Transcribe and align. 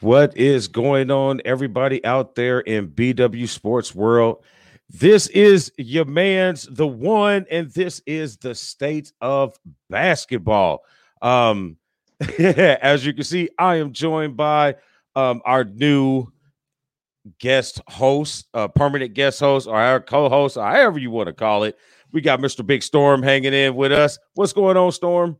What 0.00 0.36
is 0.36 0.68
going 0.68 1.10
on, 1.10 1.40
everybody 1.44 2.04
out 2.04 2.36
there 2.36 2.60
in 2.60 2.88
BW 2.88 3.48
Sports 3.48 3.92
World? 3.92 4.44
This 4.88 5.26
is 5.26 5.72
your 5.76 6.04
man's 6.04 6.68
the 6.70 6.86
one, 6.86 7.46
and 7.50 7.68
this 7.70 8.00
is 8.06 8.36
the 8.36 8.54
state 8.54 9.12
of 9.20 9.58
basketball. 9.90 10.84
Um, 11.20 11.78
as 12.38 13.04
you 13.04 13.12
can 13.12 13.24
see, 13.24 13.48
I 13.58 13.76
am 13.76 13.92
joined 13.92 14.36
by 14.36 14.76
um, 15.16 15.42
our 15.44 15.64
new 15.64 16.28
guest 17.40 17.80
host, 17.88 18.46
uh, 18.54 18.68
permanent 18.68 19.14
guest 19.14 19.40
host, 19.40 19.66
or 19.66 19.74
our 19.74 20.00
co-host, 20.00 20.56
or 20.56 20.64
however 20.64 21.00
you 21.00 21.10
want 21.10 21.26
to 21.26 21.32
call 21.32 21.64
it. 21.64 21.76
We 22.12 22.20
got 22.20 22.38
Mr. 22.38 22.64
Big 22.64 22.84
Storm 22.84 23.20
hanging 23.20 23.52
in 23.52 23.74
with 23.74 23.90
us. 23.90 24.16
What's 24.34 24.52
going 24.52 24.76
on, 24.76 24.92
Storm? 24.92 25.36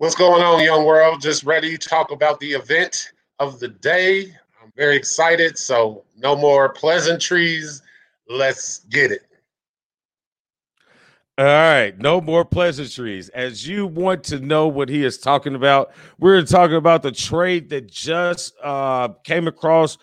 What's 0.00 0.14
going 0.14 0.42
on, 0.42 0.64
young 0.64 0.86
world? 0.86 1.20
Just 1.20 1.44
ready 1.44 1.76
to 1.76 1.88
talk 1.88 2.10
about 2.10 2.40
the 2.40 2.52
event 2.52 3.12
of 3.38 3.60
the 3.60 3.68
day. 3.68 4.34
I'm 4.62 4.72
very 4.74 4.96
excited. 4.96 5.58
So, 5.58 6.04
no 6.16 6.34
more 6.34 6.70
pleasantries. 6.70 7.82
Let's 8.26 8.78
get 8.84 9.12
it. 9.12 9.26
All 11.36 11.44
right, 11.44 11.98
no 11.98 12.22
more 12.22 12.46
pleasantries. 12.46 13.28
As 13.28 13.68
you 13.68 13.86
want 13.86 14.24
to 14.24 14.40
know 14.40 14.68
what 14.68 14.88
he 14.88 15.04
is 15.04 15.18
talking 15.18 15.54
about, 15.54 15.90
we're 16.18 16.46
talking 16.46 16.76
about 16.76 17.02
the 17.02 17.12
trade 17.12 17.68
that 17.68 17.86
just 17.86 18.54
uh, 18.62 19.08
came 19.24 19.46
across 19.46 19.98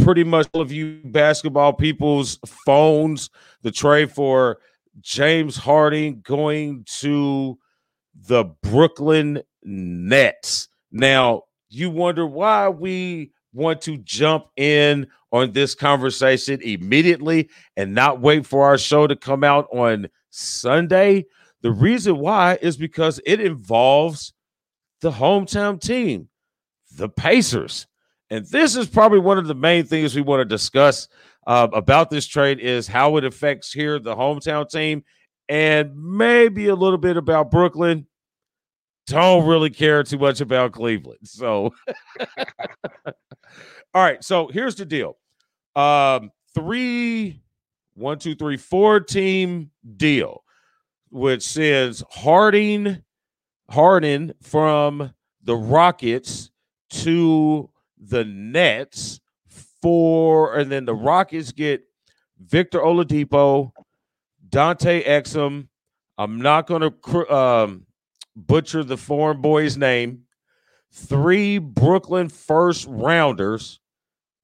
pretty 0.00 0.22
much 0.22 0.46
all 0.52 0.60
of 0.60 0.70
you 0.70 1.00
basketball 1.06 1.72
people's 1.72 2.38
phones. 2.64 3.30
The 3.62 3.72
trade 3.72 4.12
for 4.12 4.60
James 5.00 5.56
Harden 5.56 6.20
going 6.22 6.84
to 7.00 7.58
the 8.14 8.44
Brooklyn 8.62 9.42
Nets. 9.62 10.68
Now, 10.92 11.44
you 11.68 11.90
wonder 11.90 12.26
why 12.26 12.68
we 12.68 13.32
want 13.52 13.80
to 13.82 13.98
jump 13.98 14.46
in 14.56 15.06
on 15.32 15.52
this 15.52 15.74
conversation 15.74 16.60
immediately 16.62 17.48
and 17.76 17.94
not 17.94 18.20
wait 18.20 18.46
for 18.46 18.64
our 18.64 18.78
show 18.78 19.06
to 19.06 19.16
come 19.16 19.44
out 19.44 19.68
on 19.72 20.08
Sunday. 20.30 21.26
The 21.62 21.70
reason 21.70 22.18
why 22.18 22.58
is 22.60 22.76
because 22.76 23.20
it 23.26 23.40
involves 23.40 24.32
the 25.00 25.10
hometown 25.10 25.80
team, 25.80 26.28
the 26.96 27.08
Pacers. 27.08 27.86
And 28.30 28.46
this 28.46 28.76
is 28.76 28.88
probably 28.88 29.18
one 29.18 29.38
of 29.38 29.46
the 29.46 29.54
main 29.54 29.84
things 29.84 30.14
we 30.14 30.22
want 30.22 30.40
to 30.40 30.44
discuss 30.44 31.08
uh, 31.46 31.68
about 31.72 32.10
this 32.10 32.26
trade 32.26 32.60
is 32.60 32.86
how 32.86 33.16
it 33.16 33.24
affects 33.24 33.72
here 33.72 33.98
the 33.98 34.14
hometown 34.14 34.68
team 34.68 35.04
and 35.48 35.96
maybe 35.96 36.68
a 36.68 36.74
little 36.74 36.98
bit 36.98 37.16
about 37.16 37.50
Brooklyn 37.50 38.06
don't 39.06 39.46
really 39.46 39.70
care 39.70 40.02
too 40.02 40.18
much 40.18 40.40
about 40.40 40.72
Cleveland. 40.72 41.20
So, 41.24 41.74
all 43.06 43.14
right. 43.94 44.22
So 44.22 44.48
here's 44.48 44.74
the 44.74 44.84
deal: 44.84 45.16
um, 45.76 46.30
three, 46.54 47.42
one, 47.94 48.18
two, 48.18 48.34
three, 48.34 48.56
four 48.56 49.00
team 49.00 49.70
deal, 49.96 50.44
which 51.10 51.42
says 51.42 52.02
Harding, 52.10 53.02
Harden 53.70 54.34
from 54.42 55.12
the 55.42 55.56
Rockets 55.56 56.50
to 56.90 57.70
the 57.98 58.24
Nets 58.24 59.20
for, 59.82 60.54
and 60.54 60.70
then 60.70 60.84
the 60.84 60.94
Rockets 60.94 61.52
get 61.52 61.82
Victor 62.38 62.80
Oladipo, 62.80 63.72
Dante 64.48 65.04
Exum. 65.04 65.68
I'm 66.18 66.40
not 66.40 66.66
going 66.66 66.82
to 66.82 67.34
um, 67.34 67.86
butcher 68.46 68.84
the 68.84 68.96
foreign 68.96 69.40
boy's 69.40 69.76
name, 69.76 70.22
three 70.92 71.58
Brooklyn 71.58 72.28
first 72.28 72.86
rounders 72.88 73.80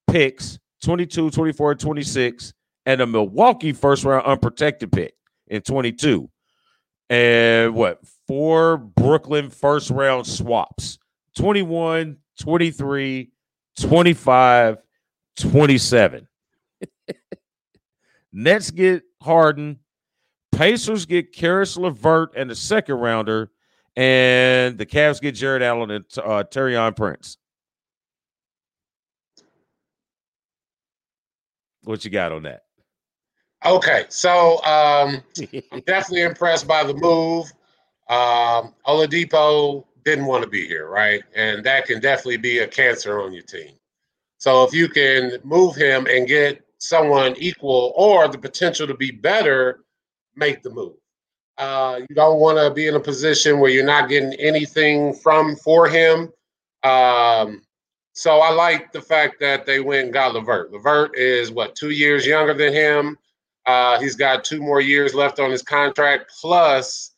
picks 0.08 0.58
22, 0.82 1.30
24, 1.30 1.74
26, 1.74 2.54
and 2.86 3.00
a 3.00 3.06
Milwaukee 3.06 3.72
first 3.72 4.04
round 4.04 4.26
unprotected 4.26 4.92
pick 4.92 5.14
in 5.48 5.62
22. 5.62 6.30
And 7.08 7.74
what? 7.74 8.00
Four 8.26 8.78
Brooklyn 8.78 9.50
first 9.50 9.90
round 9.90 10.26
swaps 10.26 10.98
21, 11.36 12.16
23, 12.40 13.30
25, 13.80 14.78
27. 15.38 16.28
Nets 18.32 18.70
get 18.70 19.02
Harden. 19.22 19.78
Pacers 20.52 21.04
get 21.04 21.32
Caris 21.32 21.76
LeVert 21.76 22.32
and 22.36 22.48
the 22.48 22.54
second 22.54 22.96
rounder 22.96 23.50
and 23.96 24.76
the 24.76 24.86
Cavs 24.86 25.20
get 25.20 25.34
Jarrett 25.34 25.62
Allen 25.62 25.90
and 25.90 26.04
uh, 26.18 26.44
Taurean 26.44 26.94
Prince. 26.94 27.38
What 31.82 32.04
you 32.04 32.10
got 32.10 32.32
on 32.32 32.42
that? 32.42 32.64
Okay, 33.64 34.04
so 34.08 34.62
um, 34.64 35.22
I'm 35.72 35.80
definitely 35.86 36.22
impressed 36.22 36.68
by 36.68 36.84
the 36.84 36.94
move. 36.94 37.46
Um, 38.08 38.74
Oladipo 38.86 39.84
didn't 40.04 40.26
want 40.26 40.44
to 40.44 40.48
be 40.48 40.66
here, 40.66 40.88
right? 40.88 41.22
And 41.34 41.64
that 41.64 41.86
can 41.86 42.00
definitely 42.00 42.36
be 42.36 42.58
a 42.58 42.68
cancer 42.68 43.20
on 43.20 43.32
your 43.32 43.42
team. 43.42 43.72
So 44.38 44.64
if 44.64 44.72
you 44.72 44.88
can 44.88 45.38
move 45.42 45.74
him 45.74 46.06
and 46.06 46.28
get 46.28 46.64
someone 46.78 47.34
equal 47.38 47.92
or 47.96 48.28
the 48.28 48.38
potential 48.38 48.86
to 48.86 48.94
be 48.94 49.10
better, 49.10 49.80
make 50.36 50.62
the 50.62 50.70
move. 50.70 50.96
Uh, 51.58 52.00
you 52.08 52.14
don't 52.14 52.38
want 52.38 52.58
to 52.58 52.70
be 52.72 52.86
in 52.86 52.94
a 52.94 53.00
position 53.00 53.58
where 53.58 53.70
you're 53.70 53.84
not 53.84 54.08
getting 54.08 54.34
anything 54.34 55.14
from 55.14 55.56
for 55.56 55.88
him. 55.88 56.30
Um, 56.82 57.62
so 58.12 58.38
I 58.38 58.50
like 58.50 58.92
the 58.92 59.00
fact 59.00 59.40
that 59.40 59.66
they 59.66 59.80
went 59.80 60.04
and 60.04 60.12
got 60.12 60.34
LeVert. 60.34 60.72
LeVert 60.72 61.16
is 61.16 61.50
what 61.50 61.74
two 61.74 61.90
years 61.90 62.26
younger 62.26 62.54
than 62.54 62.72
him. 62.72 63.18
Uh, 63.66 63.98
he's 64.00 64.16
got 64.16 64.44
two 64.44 64.60
more 64.60 64.80
years 64.80 65.14
left 65.14 65.40
on 65.40 65.50
his 65.50 65.62
contract, 65.62 66.32
plus 66.40 67.14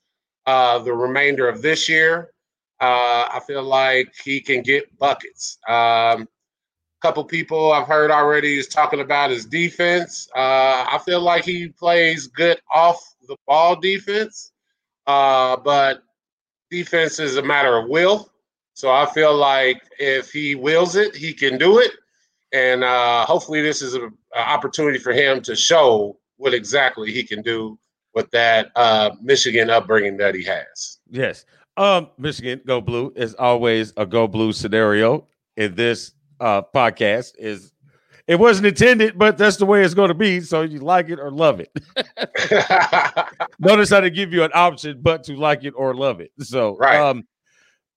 uh, 0.46 0.78
the 0.78 0.92
remainder 0.92 1.48
of 1.48 1.60
this 1.62 1.88
year. 1.88 2.30
Uh, 2.80 3.28
I 3.32 3.40
feel 3.46 3.62
like 3.62 4.12
he 4.24 4.40
can 4.40 4.62
get 4.62 4.96
buckets. 4.98 5.58
Um, 5.68 6.28
couple 7.00 7.24
people 7.24 7.72
I've 7.72 7.86
heard 7.86 8.10
already 8.10 8.58
is 8.58 8.66
talking 8.66 9.00
about 9.00 9.30
his 9.30 9.46
defense. 9.46 10.28
Uh, 10.34 10.86
I 10.90 11.00
feel 11.04 11.20
like 11.20 11.44
he 11.44 11.68
plays 11.68 12.26
good 12.26 12.60
off 12.74 13.00
the 13.26 13.36
ball 13.46 13.76
defense, 13.76 14.52
uh, 15.06 15.56
but 15.56 16.02
defense 16.70 17.18
is 17.18 17.36
a 17.36 17.42
matter 17.42 17.76
of 17.76 17.88
will. 17.88 18.30
So 18.74 18.90
I 18.90 19.06
feel 19.06 19.34
like 19.34 19.82
if 19.98 20.30
he 20.30 20.54
wills 20.54 20.96
it, 20.96 21.14
he 21.14 21.32
can 21.32 21.58
do 21.58 21.78
it. 21.78 21.92
And 22.52 22.82
uh, 22.82 23.26
hopefully, 23.26 23.60
this 23.60 23.82
is 23.82 23.94
an 23.94 24.12
opportunity 24.34 24.98
for 24.98 25.12
him 25.12 25.42
to 25.42 25.54
show 25.54 26.18
what 26.36 26.54
exactly 26.54 27.12
he 27.12 27.22
can 27.22 27.42
do 27.42 27.78
with 28.14 28.30
that 28.30 28.70
uh, 28.74 29.10
Michigan 29.20 29.68
upbringing 29.68 30.16
that 30.16 30.34
he 30.34 30.44
has. 30.44 30.98
Yes. 31.10 31.44
Um, 31.76 32.08
Michigan, 32.18 32.60
go 32.66 32.80
blue 32.80 33.12
is 33.14 33.34
always 33.34 33.92
a 33.96 34.06
go 34.06 34.26
blue 34.26 34.52
scenario 34.52 35.26
in 35.56 35.74
this 35.74 36.12
uh, 36.40 36.62
podcast. 36.74 37.32
Is 37.38 37.72
it 38.28 38.38
wasn't 38.38 38.66
intended, 38.66 39.16
but 39.16 39.38
that's 39.38 39.56
the 39.56 39.64
way 39.64 39.82
it's 39.82 39.94
going 39.94 40.08
to 40.08 40.14
be. 40.14 40.40
So 40.42 40.60
you 40.60 40.80
like 40.80 41.08
it 41.08 41.18
or 41.18 41.30
love 41.30 41.60
it. 41.60 41.70
Notice 43.58 43.88
how 43.88 44.00
to 44.00 44.10
give 44.10 44.34
you 44.34 44.44
an 44.44 44.50
option, 44.52 45.00
but 45.00 45.24
to 45.24 45.36
like 45.36 45.64
it 45.64 45.72
or 45.74 45.94
love 45.94 46.20
it. 46.20 46.30
So, 46.40 46.76
right. 46.76 47.00
Um, 47.00 47.26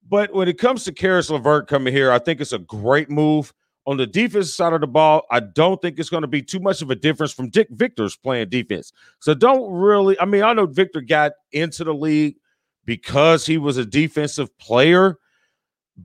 but 0.08 0.34
when 0.34 0.48
it 0.48 0.58
comes 0.58 0.86
to 0.86 0.94
Caris 0.94 1.30
LeVert 1.30 1.68
coming 1.68 1.94
here, 1.94 2.14
I 2.14 2.18
think 2.18 2.40
it's 2.40 2.54
a 2.54 2.60
great 2.60 3.10
move. 3.10 3.54
On 3.88 3.98
the 3.98 4.08
defensive 4.08 4.54
side 4.54 4.74
of 4.74 4.82
the 4.82 4.88
ball, 4.88 5.24
I 5.32 5.40
don't 5.42 5.82
think 5.82 6.00
it's 6.00 6.10
going 6.10 6.22
to 6.22 6.28
be 6.28 6.42
too 6.42 6.60
much 6.60 6.82
of 6.82 6.92
a 6.92 6.96
difference 6.96 7.34
from 7.34 7.50
Dick 7.50 7.68
Victor's 7.72 8.16
playing 8.16 8.50
defense. 8.50 8.94
So 9.20 9.34
don't 9.34 9.70
really, 9.72 10.18
I 10.20 10.26
mean, 10.26 10.44
I 10.44 10.54
know 10.54 10.68
Victor 10.68 11.02
got 11.02 11.32
into 11.52 11.84
the 11.84 11.94
league 11.94 12.36
because 12.86 13.46
he 13.46 13.58
was 13.58 13.78
a 13.78 13.86
defensive 13.86 14.56
player, 14.60 15.18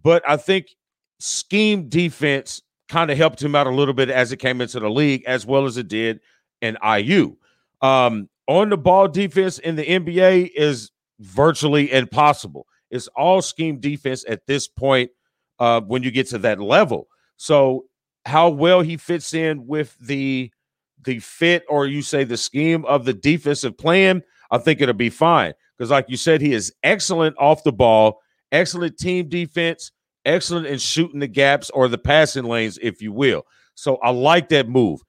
but 0.02 0.22
I 0.26 0.36
think 0.36 0.68
scheme 1.18 1.88
defense 1.88 2.62
kind 2.88 3.10
of 3.10 3.18
helped 3.18 3.42
him 3.42 3.54
out 3.54 3.66
a 3.66 3.70
little 3.70 3.94
bit 3.94 4.10
as 4.10 4.32
it 4.32 4.36
came 4.36 4.60
into 4.60 4.80
the 4.80 4.90
league, 4.90 5.24
as 5.26 5.44
well 5.44 5.64
as 5.66 5.76
it 5.76 5.88
did 5.88 6.20
in 6.60 6.76
IU. 6.84 7.36
Um, 7.82 8.28
on 8.46 8.70
the 8.70 8.76
ball 8.76 9.08
defense 9.08 9.58
in 9.58 9.76
the 9.76 9.84
NBA 9.84 10.50
is 10.54 10.90
virtually 11.20 11.92
impossible. 11.92 12.66
It's 12.90 13.08
all 13.08 13.42
scheme 13.42 13.80
defense 13.80 14.24
at 14.28 14.46
this 14.46 14.68
point 14.68 15.10
uh, 15.58 15.80
when 15.80 16.02
you 16.02 16.10
get 16.10 16.28
to 16.28 16.38
that 16.38 16.60
level. 16.60 17.08
So, 17.36 17.86
how 18.24 18.48
well 18.48 18.80
he 18.80 18.96
fits 18.96 19.34
in 19.34 19.66
with 19.66 19.96
the 19.98 20.50
the 21.04 21.18
fit, 21.20 21.64
or 21.68 21.86
you 21.86 22.02
say 22.02 22.24
the 22.24 22.36
scheme 22.36 22.84
of 22.86 23.04
the 23.04 23.12
defensive 23.12 23.76
plan, 23.78 24.22
I 24.50 24.58
think 24.58 24.80
it'll 24.80 24.94
be 24.94 25.10
fine. 25.10 25.54
Because, 25.76 25.90
like 25.90 26.06
you 26.08 26.16
said, 26.16 26.40
he 26.40 26.52
is 26.52 26.72
excellent 26.82 27.36
off 27.38 27.62
the 27.64 27.72
ball, 27.72 28.20
excellent 28.50 28.98
team 28.98 29.28
defense, 29.28 29.92
excellent 30.26 30.66
in 30.66 30.78
shooting 30.78 31.20
the 31.20 31.26
gaps 31.26 31.70
or 31.70 31.88
the 31.88 31.96
passing 31.96 32.44
lanes, 32.44 32.78
if 32.82 33.00
you 33.00 33.12
will. 33.12 33.46
So 33.74 33.96
I 33.96 34.10
like 34.10 34.50
that 34.50 34.68
move. 34.68 35.00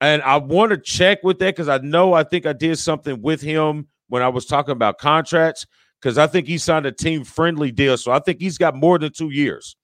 And 0.00 0.22
I 0.22 0.38
want 0.38 0.70
to 0.70 0.78
check 0.78 1.22
with 1.22 1.38
that 1.40 1.54
because 1.54 1.68
I 1.68 1.78
know 1.78 2.14
I 2.14 2.22
think 2.22 2.46
I 2.46 2.54
did 2.54 2.78
something 2.78 3.20
with 3.20 3.42
him 3.42 3.88
when 4.08 4.22
I 4.22 4.28
was 4.28 4.46
talking 4.46 4.72
about 4.72 4.98
contracts 4.98 5.66
because 6.00 6.16
I 6.16 6.26
think 6.26 6.46
he 6.46 6.56
signed 6.56 6.86
a 6.86 6.92
team 6.92 7.24
friendly 7.24 7.70
deal. 7.70 7.98
So 7.98 8.10
I 8.10 8.18
think 8.18 8.40
he's 8.40 8.56
got 8.56 8.74
more 8.74 8.98
than 8.98 9.12
two 9.12 9.28
years. 9.28 9.76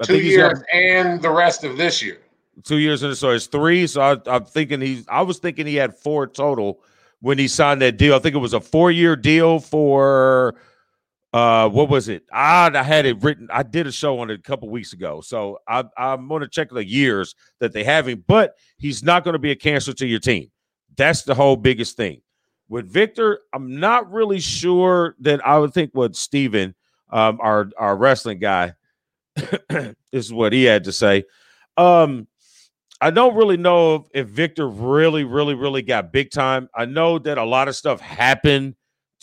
I 0.00 0.04
two 0.04 0.20
years 0.20 0.58
got, 0.58 0.64
and 0.72 1.20
the 1.20 1.30
rest 1.30 1.64
of 1.64 1.76
this 1.76 2.02
year. 2.02 2.18
Two 2.64 2.78
years 2.78 3.02
and 3.02 3.16
so 3.16 3.30
it's 3.30 3.46
three. 3.46 3.86
So 3.86 4.00
I, 4.00 4.16
I'm 4.26 4.44
thinking 4.44 4.80
he's. 4.80 5.06
I 5.08 5.22
was 5.22 5.38
thinking 5.38 5.66
he 5.66 5.76
had 5.76 5.94
four 5.94 6.26
total 6.26 6.82
when 7.20 7.38
he 7.38 7.48
signed 7.48 7.80
that 7.82 7.98
deal. 7.98 8.14
I 8.14 8.18
think 8.18 8.34
it 8.34 8.38
was 8.38 8.52
a 8.54 8.60
four 8.60 8.90
year 8.90 9.16
deal 9.16 9.58
for 9.58 10.54
uh 11.32 11.68
what 11.68 11.88
was 11.88 12.08
it? 12.08 12.24
I, 12.32 12.70
I 12.74 12.82
had 12.82 13.06
it 13.06 13.22
written 13.22 13.48
i 13.50 13.62
did 13.62 13.86
a 13.86 13.92
show 13.92 14.18
on 14.18 14.30
it 14.30 14.40
a 14.40 14.42
couple 14.42 14.68
weeks 14.68 14.92
ago. 14.92 15.20
So 15.20 15.58
I, 15.68 15.84
i'm 15.96 16.28
going 16.28 16.42
to 16.42 16.48
check 16.48 16.70
the 16.70 16.86
years 16.86 17.34
that 17.60 17.72
they 17.72 17.84
have 17.84 18.08
him 18.08 18.24
but 18.26 18.54
he's 18.78 19.02
not 19.02 19.24
going 19.24 19.34
to 19.34 19.38
be 19.38 19.50
a 19.50 19.56
cancer 19.56 19.92
to 19.94 20.06
your 20.06 20.20
team. 20.20 20.50
That's 20.96 21.22
the 21.22 21.34
whole 21.34 21.56
biggest 21.56 21.96
thing. 21.96 22.22
With 22.68 22.90
victor 22.90 23.40
i'm 23.52 23.80
not 23.80 24.10
really 24.10 24.40
sure 24.40 25.16
that 25.20 25.46
i 25.46 25.58
would 25.58 25.74
think 25.74 25.90
what 25.92 26.16
steven 26.16 26.74
um 27.10 27.38
our 27.40 27.70
our 27.78 27.96
wrestling 27.96 28.38
guy 28.38 28.74
this 29.36 29.94
is 30.12 30.32
what 30.32 30.52
he 30.52 30.64
had 30.64 30.84
to 30.84 30.92
say. 30.92 31.24
Um 31.76 32.28
I 33.00 33.10
don't 33.10 33.34
really 33.34 33.56
know 33.56 34.06
if 34.14 34.28
Victor 34.28 34.68
really, 34.68 35.24
really, 35.24 35.54
really 35.54 35.82
got 35.82 36.12
big 36.12 36.30
time. 36.30 36.68
I 36.72 36.84
know 36.84 37.18
that 37.18 37.36
a 37.36 37.44
lot 37.44 37.66
of 37.66 37.74
stuff 37.74 38.00
happened 38.00 38.76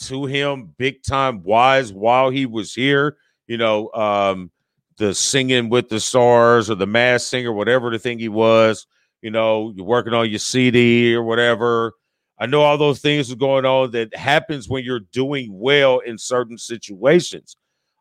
to 0.08 0.26
him 0.26 0.74
big 0.78 1.04
time 1.04 1.44
wise 1.44 1.92
while 1.94 2.30
he 2.30 2.46
was 2.46 2.74
here. 2.74 3.18
You 3.48 3.58
know, 3.58 3.92
um, 3.94 4.52
the 4.98 5.14
singing 5.16 5.70
with 5.70 5.90
the 5.90 6.00
stars 6.00 6.70
or 6.70 6.76
the 6.76 6.86
mass 6.86 7.26
singer, 7.26 7.52
whatever 7.52 7.90
the 7.90 8.00
thing 8.00 8.20
he 8.20 8.30
was. 8.30 8.86
You 9.22 9.32
know, 9.32 9.74
you're 9.76 9.86
working 9.86 10.14
on 10.14 10.30
your 10.30 10.40
CD 10.40 11.14
or 11.16 11.24
whatever. 11.24 11.94
I 12.38 12.46
know 12.46 12.62
all 12.62 12.78
those 12.78 13.00
things 13.00 13.32
are 13.32 13.36
going 13.36 13.66
on 13.66 13.92
that 13.92 14.16
happens 14.16 14.70
when 14.70 14.84
you're 14.84 15.02
doing 15.02 15.50
well 15.52 16.00
in 16.00 16.18
certain 16.18 16.58
situations. 16.58 17.58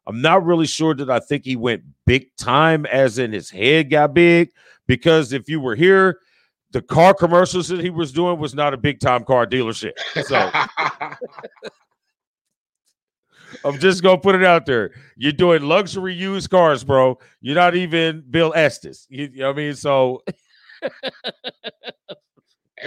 I'm 0.07 0.23
not 0.23 0.45
really 0.45 0.67
sure 0.67 0.95
that 0.95 1.11
I 1.11 1.19
think 1.19 1.45
he 1.45 1.57
went 1.57 1.83
big 2.07 2.35
time, 2.37 2.87
as 2.87 3.19
in 3.19 3.33
his 3.33 3.51
head 3.51 3.91
got 3.91 4.15
big, 4.15 4.51
because 4.87 5.33
if 5.33 5.49
you 5.49 5.61
were 5.61 5.75
here, 5.75 6.21
the 6.71 6.83
car 6.83 7.15
commercials 7.15 7.69
that 7.69 7.81
he 7.81 7.91
was 7.91 8.13
doing 8.13 8.39
was 8.39 8.55
not 8.55 8.75
a 8.75 8.77
big 8.77 9.01
time 9.01 9.25
car 9.25 9.47
dealership. 9.47 9.93
So 10.25 10.51
I'm 13.65 13.79
just 13.79 14.03
gonna 14.03 14.19
put 14.19 14.35
it 14.35 14.45
out 14.45 14.67
there. 14.67 14.93
You're 15.17 15.33
doing 15.33 15.63
luxury 15.63 16.15
used 16.15 16.51
cars, 16.51 16.85
bro. 16.85 17.19
You're 17.41 17.55
not 17.55 17.75
even 17.75 18.25
Bill 18.31 18.53
Estes. 18.55 19.07
You, 19.09 19.29
you 19.33 19.41
know 19.41 19.49
what 19.49 19.55
I 19.55 19.57
mean? 19.57 19.75
So 19.75 20.23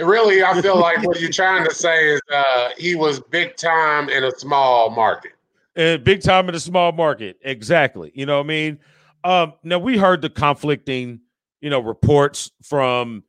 really, 0.00 0.42
I 0.42 0.60
feel 0.60 0.78
like 0.78 1.04
what 1.06 1.20
you're 1.20 1.30
trying 1.30 1.64
to 1.64 1.74
say 1.74 2.14
is 2.14 2.20
uh, 2.32 2.70
he 2.76 2.94
was 2.94 3.20
big 3.20 3.56
time 3.56 4.08
in 4.08 4.24
a 4.24 4.30
small 4.32 4.90
market. 4.90 5.32
And 5.74 6.04
big 6.04 6.22
time 6.22 6.48
in 6.48 6.54
a 6.54 6.60
small 6.60 6.92
market, 6.92 7.38
exactly. 7.42 8.12
You 8.14 8.26
know 8.26 8.38
what 8.38 8.44
I 8.44 8.48
mean? 8.48 8.78
Um, 9.24 9.54
now 9.62 9.78
we 9.78 9.96
heard 9.96 10.20
the 10.20 10.28
conflicting, 10.28 11.20
you 11.60 11.70
know, 11.70 11.80
reports 11.80 12.50
from 12.62 13.22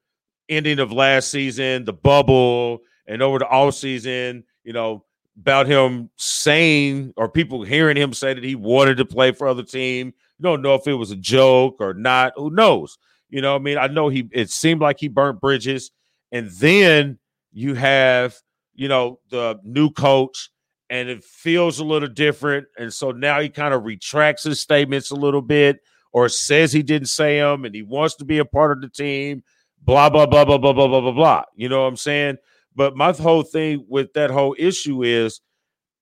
ending 0.49 0.79
of 0.79 0.91
last 0.91 1.31
season, 1.31 1.85
the 1.85 1.93
bubble, 1.93 2.79
and 3.07 3.21
over 3.21 3.39
the 3.39 3.47
all 3.47 3.71
season. 3.71 4.43
You 4.63 4.73
know, 4.73 5.05
about 5.39 5.67
him 5.67 6.09
saying 6.17 7.13
or 7.17 7.29
people 7.29 7.63
hearing 7.63 7.97
him 7.97 8.13
say 8.13 8.33
that 8.33 8.43
he 8.43 8.55
wanted 8.55 8.97
to 8.97 9.05
play 9.05 9.31
for 9.31 9.47
other 9.47 9.63
team. 9.63 10.13
You 10.37 10.43
don't 10.43 10.61
know 10.61 10.75
if 10.75 10.87
it 10.87 10.93
was 10.93 11.11
a 11.11 11.15
joke 11.15 11.77
or 11.79 11.93
not. 11.93 12.33
Who 12.35 12.49
knows? 12.51 12.97
You 13.29 13.41
know, 13.41 13.55
I 13.55 13.59
mean, 13.59 13.77
I 13.77 13.87
know 13.87 14.09
he 14.09 14.29
it 14.31 14.49
seemed 14.49 14.81
like 14.81 14.99
he 14.99 15.07
burnt 15.07 15.41
bridges. 15.41 15.91
And 16.31 16.49
then 16.51 17.19
you 17.51 17.75
have, 17.75 18.35
you 18.75 18.87
know, 18.87 19.19
the 19.29 19.59
new 19.63 19.89
coach, 19.91 20.49
and 20.89 21.09
it 21.09 21.23
feels 21.23 21.79
a 21.79 21.83
little 21.83 22.09
different. 22.09 22.67
And 22.77 22.93
so 22.93 23.11
now 23.11 23.39
he 23.39 23.49
kind 23.49 23.73
of 23.73 23.83
retracts 23.83 24.43
his 24.43 24.59
statements 24.61 25.11
a 25.11 25.15
little 25.15 25.41
bit 25.41 25.79
or 26.11 26.29
says 26.29 26.71
he 26.71 26.83
didn't 26.83 27.07
say 27.07 27.39
them 27.39 27.65
and 27.65 27.73
he 27.73 27.81
wants 27.81 28.15
to 28.15 28.25
be 28.25 28.37
a 28.37 28.45
part 28.45 28.71
of 28.71 28.81
the 28.81 28.89
team, 28.89 29.43
blah, 29.81 30.09
blah, 30.09 30.27
blah, 30.27 30.45
blah, 30.45 30.59
blah, 30.59 30.73
blah, 30.73 30.87
blah, 30.87 31.01
blah, 31.01 31.11
blah. 31.11 31.43
You 31.55 31.69
know 31.69 31.81
what 31.81 31.87
I'm 31.87 31.97
saying? 31.97 32.37
But 32.75 32.95
my 32.95 33.11
whole 33.11 33.43
thing 33.43 33.85
with 33.87 34.13
that 34.13 34.31
whole 34.31 34.55
issue 34.57 35.03
is 35.03 35.41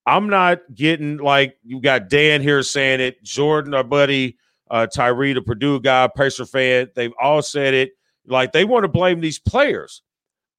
I'm 0.06 0.30
not 0.30 0.60
getting 0.74 1.18
like 1.18 1.58
you 1.64 1.80
got 1.82 2.10
Dan 2.10 2.42
here 2.42 2.64
saying 2.64 3.02
it, 3.02 3.22
Jordan, 3.24 3.74
our 3.74 3.84
buddy, 3.84 4.38
uh, 4.70 4.88
Tyree, 4.88 5.34
the 5.34 5.42
Purdue 5.42 5.80
guy, 5.80 6.10
Pacer 6.16 6.46
fan, 6.46 6.90
they've 6.96 7.14
all 7.22 7.42
said 7.42 7.74
it. 7.74 7.92
Like 8.26 8.52
they 8.52 8.66
want 8.66 8.84
to 8.84 8.88
blame 8.88 9.20
these 9.20 9.40
players. 9.40 10.02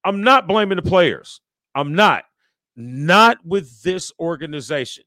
I'm 0.03 0.21
not 0.21 0.47
blaming 0.47 0.77
the 0.77 0.81
players. 0.81 1.41
I'm 1.75 1.95
not. 1.95 2.25
Not 2.75 3.37
with 3.45 3.83
this 3.83 4.11
organization. 4.19 5.03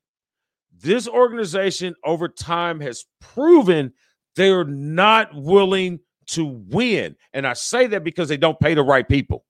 This 0.78 1.08
organization 1.08 1.94
over 2.04 2.28
time 2.28 2.80
has 2.80 3.06
proven 3.20 3.92
they're 4.36 4.64
not 4.64 5.30
willing 5.34 6.00
to 6.26 6.44
win. 6.44 7.16
And 7.32 7.46
I 7.46 7.54
say 7.54 7.86
that 7.88 8.04
because 8.04 8.28
they 8.28 8.36
don't 8.36 8.60
pay 8.60 8.74
the 8.74 8.82
right 8.82 9.08
people. 9.08 9.45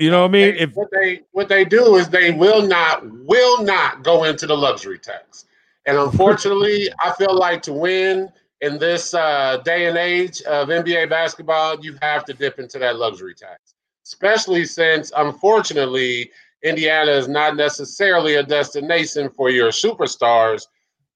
You 0.00 0.10
know 0.10 0.22
what 0.22 0.30
I 0.30 0.32
mean? 0.32 0.54
They, 0.54 0.60
if 0.60 0.74
what 0.76 0.88
they 0.90 1.20
what 1.32 1.48
they 1.48 1.62
do 1.62 1.96
is 1.96 2.08
they 2.08 2.30
will 2.30 2.66
not 2.66 3.02
will 3.26 3.62
not 3.62 4.02
go 4.02 4.24
into 4.24 4.46
the 4.46 4.56
luxury 4.56 4.98
tax. 4.98 5.44
And 5.84 5.98
unfortunately, 5.98 6.88
I 7.04 7.12
feel 7.12 7.36
like 7.36 7.60
to 7.62 7.74
win 7.74 8.32
in 8.62 8.78
this 8.78 9.12
uh, 9.12 9.58
day 9.58 9.88
and 9.88 9.98
age 9.98 10.40
of 10.42 10.68
NBA 10.68 11.10
basketball, 11.10 11.84
you 11.84 11.98
have 12.00 12.24
to 12.24 12.32
dip 12.32 12.58
into 12.58 12.78
that 12.78 12.96
luxury 12.96 13.34
tax. 13.34 13.74
Especially 14.06 14.64
since, 14.64 15.12
unfortunately, 15.14 16.30
Indiana 16.62 17.10
is 17.12 17.28
not 17.28 17.56
necessarily 17.56 18.36
a 18.36 18.42
destination 18.42 19.28
for 19.28 19.50
your 19.50 19.68
superstars. 19.68 20.62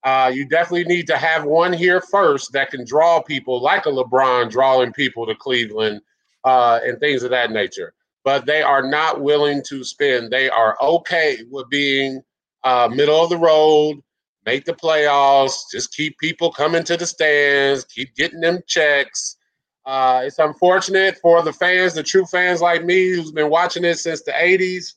Uh, 0.03 0.31
you 0.31 0.47
definitely 0.47 0.85
need 0.85 1.07
to 1.07 1.17
have 1.17 1.43
one 1.43 1.73
here 1.73 2.01
first 2.01 2.51
that 2.51 2.69
can 2.69 2.85
draw 2.85 3.19
people, 3.19 3.59
like 3.59 3.87
a 3.87 3.89
LeBron, 3.89 4.51
drawing 4.51 4.93
people 4.93 5.25
to 5.25 5.33
Cleveland 5.33 6.01
uh, 6.43 6.79
and 6.83 6.99
things 6.99 7.23
of 7.23 7.31
that 7.31 7.49
nature 7.49 7.91
but 8.25 8.47
they 8.47 8.63
are 8.63 8.81
not 8.81 9.21
willing 9.21 9.61
to 9.69 9.83
spend. 9.83 10.31
They 10.31 10.49
are 10.49 10.75
okay 10.81 11.37
with 11.51 11.69
being 11.69 12.21
uh, 12.63 12.89
middle 12.91 13.23
of 13.23 13.29
the 13.29 13.37
road, 13.37 14.01
make 14.47 14.65
the 14.65 14.73
playoffs, 14.73 15.61
just 15.71 15.93
keep 15.93 16.17
people 16.17 16.51
coming 16.51 16.83
to 16.85 16.97
the 16.97 17.05
stands, 17.05 17.85
keep 17.85 18.15
getting 18.15 18.41
them 18.41 18.59
checks. 18.67 19.37
Uh, 19.85 20.23
it's 20.25 20.39
unfortunate 20.39 21.17
for 21.21 21.43
the 21.43 21.53
fans, 21.53 21.93
the 21.93 22.01
true 22.01 22.25
fans 22.25 22.61
like 22.61 22.83
me, 22.83 23.11
who's 23.11 23.31
been 23.31 23.51
watching 23.51 23.85
it 23.85 23.99
since 23.99 24.23
the 24.23 24.31
80s. 24.31 24.93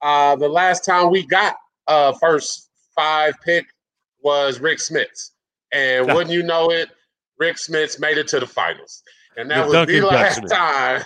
Uh, 0.00 0.36
the 0.36 0.48
last 0.48 0.84
time 0.84 1.10
we 1.10 1.26
got 1.26 1.56
uh, 1.88 2.12
first 2.12 2.70
five 2.94 3.34
pick 3.44 3.66
was 4.22 4.60
Rik 4.60 4.78
Smits. 4.78 5.30
And 5.72 6.06
wouldn't 6.14 6.30
you 6.30 6.44
know 6.44 6.70
it, 6.70 6.90
Rik 7.38 7.56
Smits 7.56 7.98
made 7.98 8.18
it 8.18 8.28
to 8.28 8.38
the 8.38 8.46
finals. 8.46 9.02
And 9.36 9.50
that 9.50 9.68
the 9.68 9.78
was 9.78 9.86
the 9.88 10.00
last 10.02 10.48
time 10.48 11.04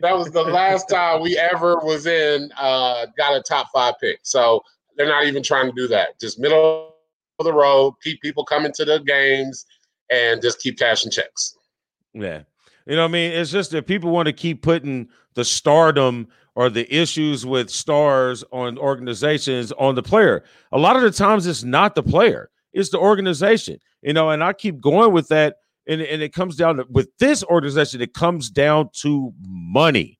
that 0.00 0.16
was 0.16 0.30
the 0.30 0.42
last 0.42 0.88
time 0.90 1.20
we 1.20 1.36
ever 1.38 1.76
was 1.82 2.06
in 2.06 2.50
uh, 2.56 3.06
got 3.16 3.36
a 3.36 3.42
top 3.42 3.68
five 3.72 3.94
pick. 4.00 4.20
So 4.22 4.62
they're 4.96 5.08
not 5.08 5.26
even 5.26 5.42
trying 5.42 5.66
to 5.66 5.72
do 5.72 5.88
that. 5.88 6.18
Just 6.20 6.38
middle 6.38 6.94
of 7.38 7.44
the 7.44 7.52
road, 7.52 7.94
keep 8.02 8.20
people 8.20 8.44
coming 8.44 8.72
to 8.72 8.84
the 8.84 8.98
games, 9.00 9.64
and 10.10 10.42
just 10.42 10.60
keep 10.60 10.78
cashing 10.78 11.10
checks. 11.10 11.56
Yeah, 12.14 12.42
you 12.86 12.96
know, 12.96 13.02
what 13.02 13.08
I 13.08 13.12
mean, 13.12 13.32
it's 13.32 13.50
just 13.50 13.70
that 13.72 13.86
people 13.86 14.10
want 14.10 14.26
to 14.26 14.32
keep 14.32 14.62
putting 14.62 15.08
the 15.34 15.44
stardom 15.44 16.28
or 16.54 16.68
the 16.68 16.92
issues 16.92 17.46
with 17.46 17.70
stars 17.70 18.42
on 18.50 18.78
organizations 18.78 19.70
on 19.72 19.94
the 19.94 20.02
player. 20.02 20.42
A 20.72 20.78
lot 20.78 20.96
of 20.96 21.02
the 21.02 21.12
times, 21.12 21.46
it's 21.46 21.62
not 21.62 21.94
the 21.94 22.02
player; 22.02 22.50
it's 22.72 22.90
the 22.90 22.98
organization. 22.98 23.78
You 24.02 24.12
know, 24.12 24.30
and 24.30 24.42
I 24.42 24.52
keep 24.52 24.80
going 24.80 25.12
with 25.12 25.28
that 25.28 25.56
and, 25.88 26.02
and 26.02 26.22
it 26.22 26.32
comes 26.32 26.54
down 26.54 26.76
to 26.76 26.86
with 26.90 27.08
this 27.18 27.42
organization, 27.44 28.00
it 28.00 28.14
comes 28.14 28.50
down 28.50 28.90
to 28.94 29.32
money. 29.40 30.18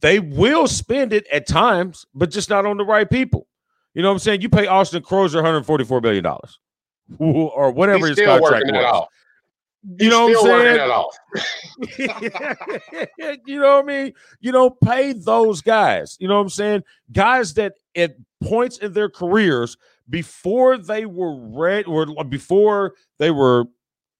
They 0.00 0.20
will 0.20 0.66
spend 0.66 1.12
it 1.12 1.26
at 1.32 1.46
times, 1.46 2.06
but 2.14 2.30
just 2.30 2.48
not 2.48 2.64
on 2.64 2.76
the 2.76 2.84
right 2.84 3.08
people. 3.08 3.46
You 3.94 4.02
know 4.02 4.08
what 4.08 4.14
I'm 4.14 4.18
saying? 4.20 4.40
You 4.40 4.48
pay 4.48 4.66
Austin 4.66 5.02
Croshere 5.02 5.36
144 5.36 6.00
million 6.00 6.24
dollars 6.24 6.58
or 7.18 7.70
whatever 7.70 8.06
He's 8.06 8.18
his 8.18 8.26
contract 8.26 8.64
was. 8.66 9.08
You 9.98 10.08
know 10.08 10.28
what 10.28 10.50
I'm 10.50 11.06
saying? 11.98 13.08
you 13.46 13.60
know 13.60 13.76
what 13.76 13.84
I 13.84 13.86
mean? 13.86 14.14
You 14.40 14.52
know, 14.52 14.70
pay 14.70 15.12
those 15.12 15.60
guys. 15.60 16.16
You 16.18 16.26
know 16.26 16.36
what 16.36 16.42
I'm 16.42 16.48
saying? 16.48 16.84
Guys 17.12 17.52
that 17.54 17.74
at 17.94 18.16
points 18.42 18.78
in 18.78 18.94
their 18.94 19.10
careers 19.10 19.76
before 20.08 20.78
they 20.78 21.04
were 21.04 21.36
ready 21.36 21.84
or 21.84 22.06
before 22.24 22.94
they 23.18 23.30
were 23.30 23.66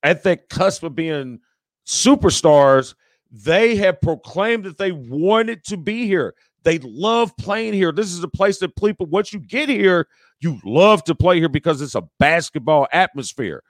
at 0.04 0.22
that 0.22 0.48
cusp 0.48 0.84
of 0.84 0.94
being 0.94 1.40
superstars, 1.86 2.94
they 3.32 3.74
have 3.76 4.00
proclaimed 4.00 4.64
that 4.64 4.78
they 4.78 4.92
wanted 4.92 5.64
to 5.64 5.76
be 5.76 6.06
here. 6.06 6.34
They 6.62 6.78
love 6.78 7.36
playing 7.36 7.72
here. 7.72 7.90
This 7.90 8.12
is 8.12 8.22
a 8.22 8.28
place 8.28 8.58
that 8.58 8.76
people, 8.76 9.06
once 9.06 9.32
you 9.32 9.40
get 9.40 9.68
here, 9.68 10.06
you 10.40 10.60
love 10.64 11.02
to 11.04 11.14
play 11.14 11.38
here 11.38 11.48
because 11.48 11.82
it's 11.82 11.94
a 11.94 12.08
basketball 12.18 12.86
atmosphere, 12.92 13.62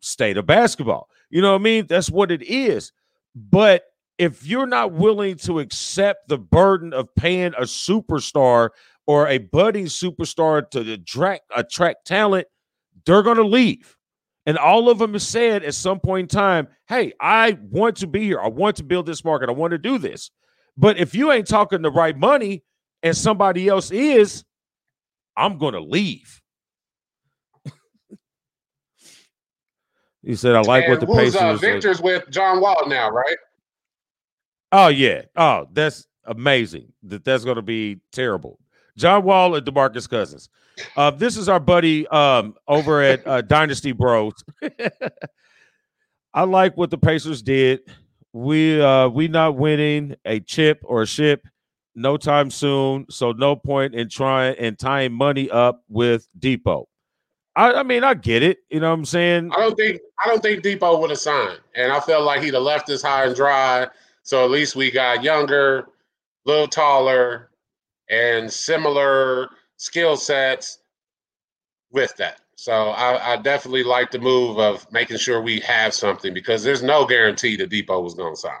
state 0.00 0.36
of 0.36 0.46
basketball. 0.46 1.08
You 1.30 1.42
know 1.42 1.52
what 1.52 1.60
I 1.60 1.64
mean? 1.64 1.86
That's 1.86 2.10
what 2.10 2.30
it 2.30 2.42
is. 2.42 2.92
But 3.34 3.84
if 4.18 4.46
you're 4.46 4.66
not 4.66 4.92
willing 4.92 5.36
to 5.38 5.58
accept 5.58 6.28
the 6.28 6.38
burden 6.38 6.92
of 6.92 7.12
paying 7.14 7.54
a 7.54 7.62
superstar 7.62 8.70
or 9.06 9.28
a 9.28 9.38
budding 9.38 9.86
superstar 9.86 10.68
to 10.70 10.92
attract, 10.92 11.42
attract 11.56 12.06
talent, 12.06 12.46
they're 13.04 13.22
going 13.22 13.36
to 13.36 13.44
leave. 13.46 13.96
And 14.44 14.58
all 14.58 14.88
of 14.88 14.98
them 14.98 15.12
have 15.12 15.22
said 15.22 15.62
at 15.62 15.74
some 15.74 16.00
point 16.00 16.32
in 16.32 16.36
time, 16.36 16.68
hey, 16.88 17.12
I 17.20 17.58
want 17.70 17.98
to 17.98 18.06
be 18.06 18.24
here. 18.24 18.40
I 18.40 18.48
want 18.48 18.76
to 18.76 18.84
build 18.84 19.06
this 19.06 19.24
market. 19.24 19.48
I 19.48 19.52
want 19.52 19.70
to 19.70 19.78
do 19.78 19.98
this. 19.98 20.30
But 20.76 20.98
if 20.98 21.14
you 21.14 21.30
ain't 21.30 21.46
talking 21.46 21.82
the 21.82 21.90
right 21.90 22.16
money 22.16 22.64
and 23.02 23.16
somebody 23.16 23.68
else 23.68 23.90
is, 23.90 24.44
I'm 25.36 25.58
going 25.58 25.74
to 25.74 25.80
leave. 25.80 26.40
he 30.22 30.34
said, 30.34 30.56
I 30.56 30.62
like 30.62 30.84
and 30.84 30.92
what 30.92 31.00
the 31.00 31.06
Pacers. 31.06 31.36
Uh, 31.40 31.54
Victor's 31.54 32.00
are. 32.00 32.04
with 32.04 32.28
John 32.30 32.60
Wall 32.60 32.84
now, 32.86 33.10
right? 33.10 33.36
Oh, 34.72 34.88
yeah. 34.88 35.22
Oh, 35.36 35.68
that's 35.72 36.06
amazing. 36.24 36.92
That 37.04 37.24
That's 37.24 37.44
going 37.44 37.56
to 37.56 37.62
be 37.62 38.00
terrible. 38.10 38.58
John 38.96 39.24
Wall 39.24 39.54
and 39.54 39.66
Demarcus 39.66 40.08
Cousins. 40.08 40.48
Uh, 40.96 41.10
this 41.10 41.36
is 41.36 41.48
our 41.48 41.60
buddy 41.60 42.06
um, 42.08 42.54
over 42.68 43.02
at 43.02 43.26
uh, 43.26 43.40
Dynasty 43.42 43.92
Bros. 43.92 44.32
I 46.34 46.44
like 46.44 46.76
what 46.76 46.90
the 46.90 46.98
Pacers 46.98 47.42
did. 47.42 47.80
We 48.32 48.80
uh, 48.80 49.08
we 49.08 49.28
not 49.28 49.56
winning 49.56 50.16
a 50.24 50.40
chip 50.40 50.80
or 50.84 51.02
a 51.02 51.06
ship 51.06 51.46
no 51.94 52.16
time 52.16 52.50
soon. 52.50 53.06
So 53.10 53.32
no 53.32 53.56
point 53.56 53.94
in 53.94 54.08
trying 54.08 54.56
and 54.58 54.78
tying 54.78 55.12
money 55.12 55.50
up 55.50 55.84
with 55.88 56.28
Dipo. 56.38 56.86
I, 57.54 57.74
I, 57.74 57.82
mean, 57.82 58.02
I 58.02 58.14
get 58.14 58.42
it. 58.42 58.58
You 58.70 58.80
know 58.80 58.88
what 58.88 58.98
I'm 58.98 59.04
saying? 59.04 59.52
I 59.52 59.60
don't 59.60 59.76
think 59.76 60.00
I 60.24 60.28
don't 60.28 60.42
think 60.42 60.64
Dipo 60.64 60.98
would 60.98 61.10
have 61.10 61.18
signed, 61.18 61.60
and 61.74 61.92
I 61.92 62.00
felt 62.00 62.24
like 62.24 62.42
he'd 62.42 62.54
have 62.54 62.62
left 62.62 62.88
us 62.88 63.02
high 63.02 63.26
and 63.26 63.36
dry. 63.36 63.88
So 64.22 64.44
at 64.44 64.50
least 64.50 64.74
we 64.74 64.90
got 64.90 65.22
younger, 65.22 65.80
a 65.80 65.86
little 66.46 66.68
taller, 66.68 67.50
and 68.12 68.52
similar 68.52 69.48
skill 69.78 70.16
sets 70.16 70.78
with 71.90 72.14
that. 72.16 72.40
So 72.54 72.72
I, 72.72 73.32
I, 73.32 73.36
definitely 73.38 73.82
like 73.82 74.12
the 74.12 74.20
move 74.20 74.58
of 74.58 74.86
making 74.92 75.16
sure 75.16 75.40
we 75.40 75.58
have 75.60 75.92
something 75.92 76.32
because 76.32 76.62
there's 76.62 76.82
no 76.82 77.04
guarantee 77.04 77.56
that 77.56 77.70
Dipo 77.70 78.00
was 78.00 78.14
going 78.14 78.34
to 78.34 78.40
sign. 78.40 78.52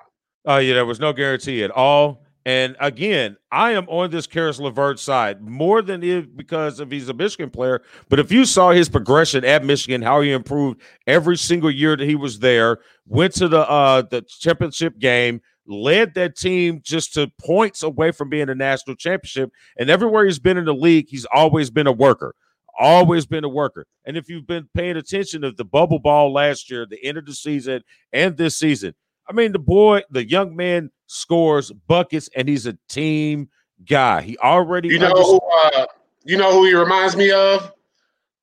Oh, 0.44 0.54
uh, 0.54 0.58
yeah, 0.58 0.74
there 0.74 0.86
was 0.86 0.98
no 0.98 1.12
guarantee 1.12 1.62
at 1.62 1.70
all. 1.70 2.24
And 2.44 2.74
again, 2.80 3.36
I 3.52 3.72
am 3.72 3.88
on 3.88 4.10
this 4.10 4.26
Caris 4.26 4.58
LeVert 4.58 4.98
side 4.98 5.40
more 5.40 5.80
than 5.80 6.02
it 6.02 6.36
because 6.36 6.80
of 6.80 6.90
he's 6.90 7.08
a 7.08 7.14
Michigan 7.14 7.50
player. 7.50 7.82
But 8.08 8.18
if 8.18 8.32
you 8.32 8.44
saw 8.44 8.72
his 8.72 8.88
progression 8.88 9.44
at 9.44 9.64
Michigan, 9.64 10.02
how 10.02 10.20
he 10.22 10.32
improved 10.32 10.80
every 11.06 11.36
single 11.36 11.70
year 11.70 11.96
that 11.96 12.08
he 12.08 12.16
was 12.16 12.40
there, 12.40 12.78
went 13.06 13.34
to 13.34 13.46
the 13.46 13.60
uh 13.70 14.02
the 14.02 14.22
championship 14.22 14.98
game, 14.98 15.40
led 15.66 16.14
that 16.14 16.36
team 16.36 16.80
just 16.82 17.14
to 17.14 17.30
points 17.40 17.82
away 17.82 18.10
from 18.10 18.28
being 18.28 18.48
a 18.48 18.54
national 18.54 18.96
championship. 18.96 19.50
And 19.78 19.90
everywhere 19.90 20.24
he's 20.24 20.38
been 20.38 20.58
in 20.58 20.64
the 20.64 20.74
league, 20.74 21.08
he's 21.08 21.26
always 21.32 21.70
been 21.70 21.86
a 21.86 21.92
worker, 21.92 22.34
always 22.78 23.26
been 23.26 23.44
a 23.44 23.48
worker. 23.48 23.86
And 24.04 24.16
if 24.16 24.28
you've 24.28 24.46
been 24.46 24.68
paying 24.74 24.96
attention 24.96 25.42
to 25.42 25.52
the 25.52 25.64
bubble 25.64 25.98
ball 25.98 26.32
last 26.32 26.70
year, 26.70 26.86
the 26.86 27.02
end 27.04 27.18
of 27.18 27.26
the 27.26 27.34
season, 27.34 27.82
and 28.12 28.36
this 28.36 28.56
season, 28.56 28.94
I 29.28 29.32
mean, 29.32 29.52
the 29.52 29.58
boy, 29.58 30.02
the 30.10 30.28
young 30.28 30.56
man 30.56 30.90
scores 31.06 31.70
buckets, 31.70 32.28
and 32.34 32.48
he's 32.48 32.66
a 32.66 32.76
team 32.88 33.48
guy. 33.86 34.22
He 34.22 34.36
already, 34.38 34.88
you 34.88 34.98
know, 34.98 35.10
who, 35.10 35.40
uh, 35.54 35.86
you 36.24 36.36
know 36.36 36.52
who 36.52 36.66
he 36.66 36.74
reminds 36.74 37.16
me 37.16 37.30
of? 37.30 37.72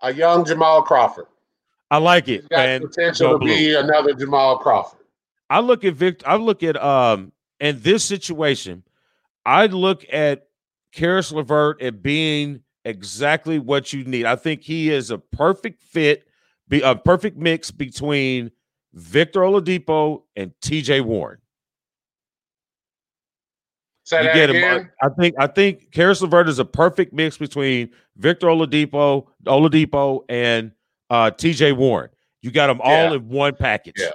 A 0.02 0.14
young 0.14 0.46
Jamal 0.46 0.82
Crawford. 0.82 1.28
I 1.92 1.98
like 1.98 2.28
it. 2.30 2.42
He's 2.42 2.48
got 2.48 2.68
and 2.68 2.84
potential 2.86 3.38
to 3.38 3.46
be 3.46 3.76
another 3.76 4.14
Jamal 4.14 4.58
Crawford. 4.60 4.99
I 5.50 5.60
look 5.60 5.84
at 5.84 5.96
Victor. 5.96 6.28
I 6.28 6.36
look 6.36 6.64
at 6.64 6.82
um 6.82 7.32
in 7.60 7.82
this 7.82 8.04
situation. 8.04 8.84
I 9.46 9.66
look 9.66 10.06
at 10.12 10.48
Caris 10.94 11.32
LeVert 11.32 11.82
at 11.82 12.02
being 12.02 12.62
exactly 12.86 13.60
what 13.60 13.94
you 13.94 14.04
need. 14.04 14.26
I 14.26 14.36
think 14.36 14.62
he 14.62 14.92
is 14.92 15.12
a 15.12 15.18
perfect 15.18 15.82
fit, 15.82 16.28
be 16.68 16.82
a 16.82 16.96
perfect 16.96 17.38
mix 17.38 17.72
between 17.72 18.52
Victor 18.94 19.42
Oladipo 19.42 20.24
and 20.36 20.52
T.J. 20.62 21.02
Warren. 21.02 21.40
Say 24.04 24.24
you 24.24 24.34
get 24.34 24.50
again? 24.50 24.82
him. 24.82 24.92
I 25.02 25.10
think 25.20 25.36
I 25.40 25.48
think 25.48 25.92
Caris 25.92 26.22
LeVert 26.22 26.50
is 26.50 26.60
a 26.60 26.66
perfect 26.66 27.14
mix 27.14 27.38
between 27.38 27.92
Victor 28.18 28.48
Oladipo, 28.48 29.28
Oladipo, 29.46 30.22
and 30.30 30.72
uh, 31.10 31.32
T.J. 31.32 31.74
Warren. 31.74 32.10
You 32.42 32.52
got 32.52 32.68
them 32.68 32.82
all 32.82 32.92
yeah. 32.92 33.14
in 33.14 33.30
one 33.30 33.56
package. 33.56 33.96
Yeah 33.98 34.10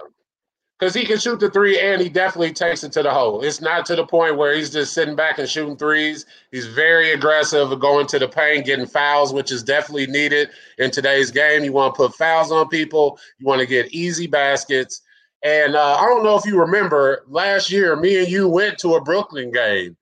because 0.84 0.94
he 0.94 1.06
can 1.06 1.18
shoot 1.18 1.40
the 1.40 1.48
three 1.48 1.80
and 1.80 2.02
he 2.02 2.10
definitely 2.10 2.52
takes 2.52 2.84
it 2.84 2.92
to 2.92 3.02
the 3.02 3.10
hole. 3.10 3.42
It's 3.42 3.62
not 3.62 3.86
to 3.86 3.96
the 3.96 4.04
point 4.04 4.36
where 4.36 4.54
he's 4.54 4.68
just 4.68 4.92
sitting 4.92 5.16
back 5.16 5.38
and 5.38 5.48
shooting 5.48 5.78
threes. 5.78 6.26
He's 6.52 6.66
very 6.66 7.12
aggressive 7.12 7.80
going 7.80 8.06
to 8.08 8.18
the 8.18 8.28
paint, 8.28 8.66
getting 8.66 8.84
fouls, 8.84 9.32
which 9.32 9.50
is 9.50 9.62
definitely 9.62 10.08
needed 10.08 10.50
in 10.76 10.90
today's 10.90 11.30
game. 11.30 11.64
You 11.64 11.72
want 11.72 11.94
to 11.94 11.96
put 11.96 12.14
fouls 12.16 12.52
on 12.52 12.68
people, 12.68 13.18
you 13.38 13.46
want 13.46 13.60
to 13.60 13.66
get 13.66 13.94
easy 13.94 14.26
baskets. 14.26 15.00
And 15.42 15.74
uh, 15.74 15.96
I 15.98 16.04
don't 16.04 16.22
know 16.22 16.36
if 16.36 16.44
you 16.44 16.60
remember 16.60 17.24
last 17.28 17.70
year, 17.70 17.96
me 17.96 18.18
and 18.18 18.28
you 18.28 18.46
went 18.46 18.76
to 18.80 18.96
a 18.96 19.00
Brooklyn 19.00 19.52
game 19.52 19.96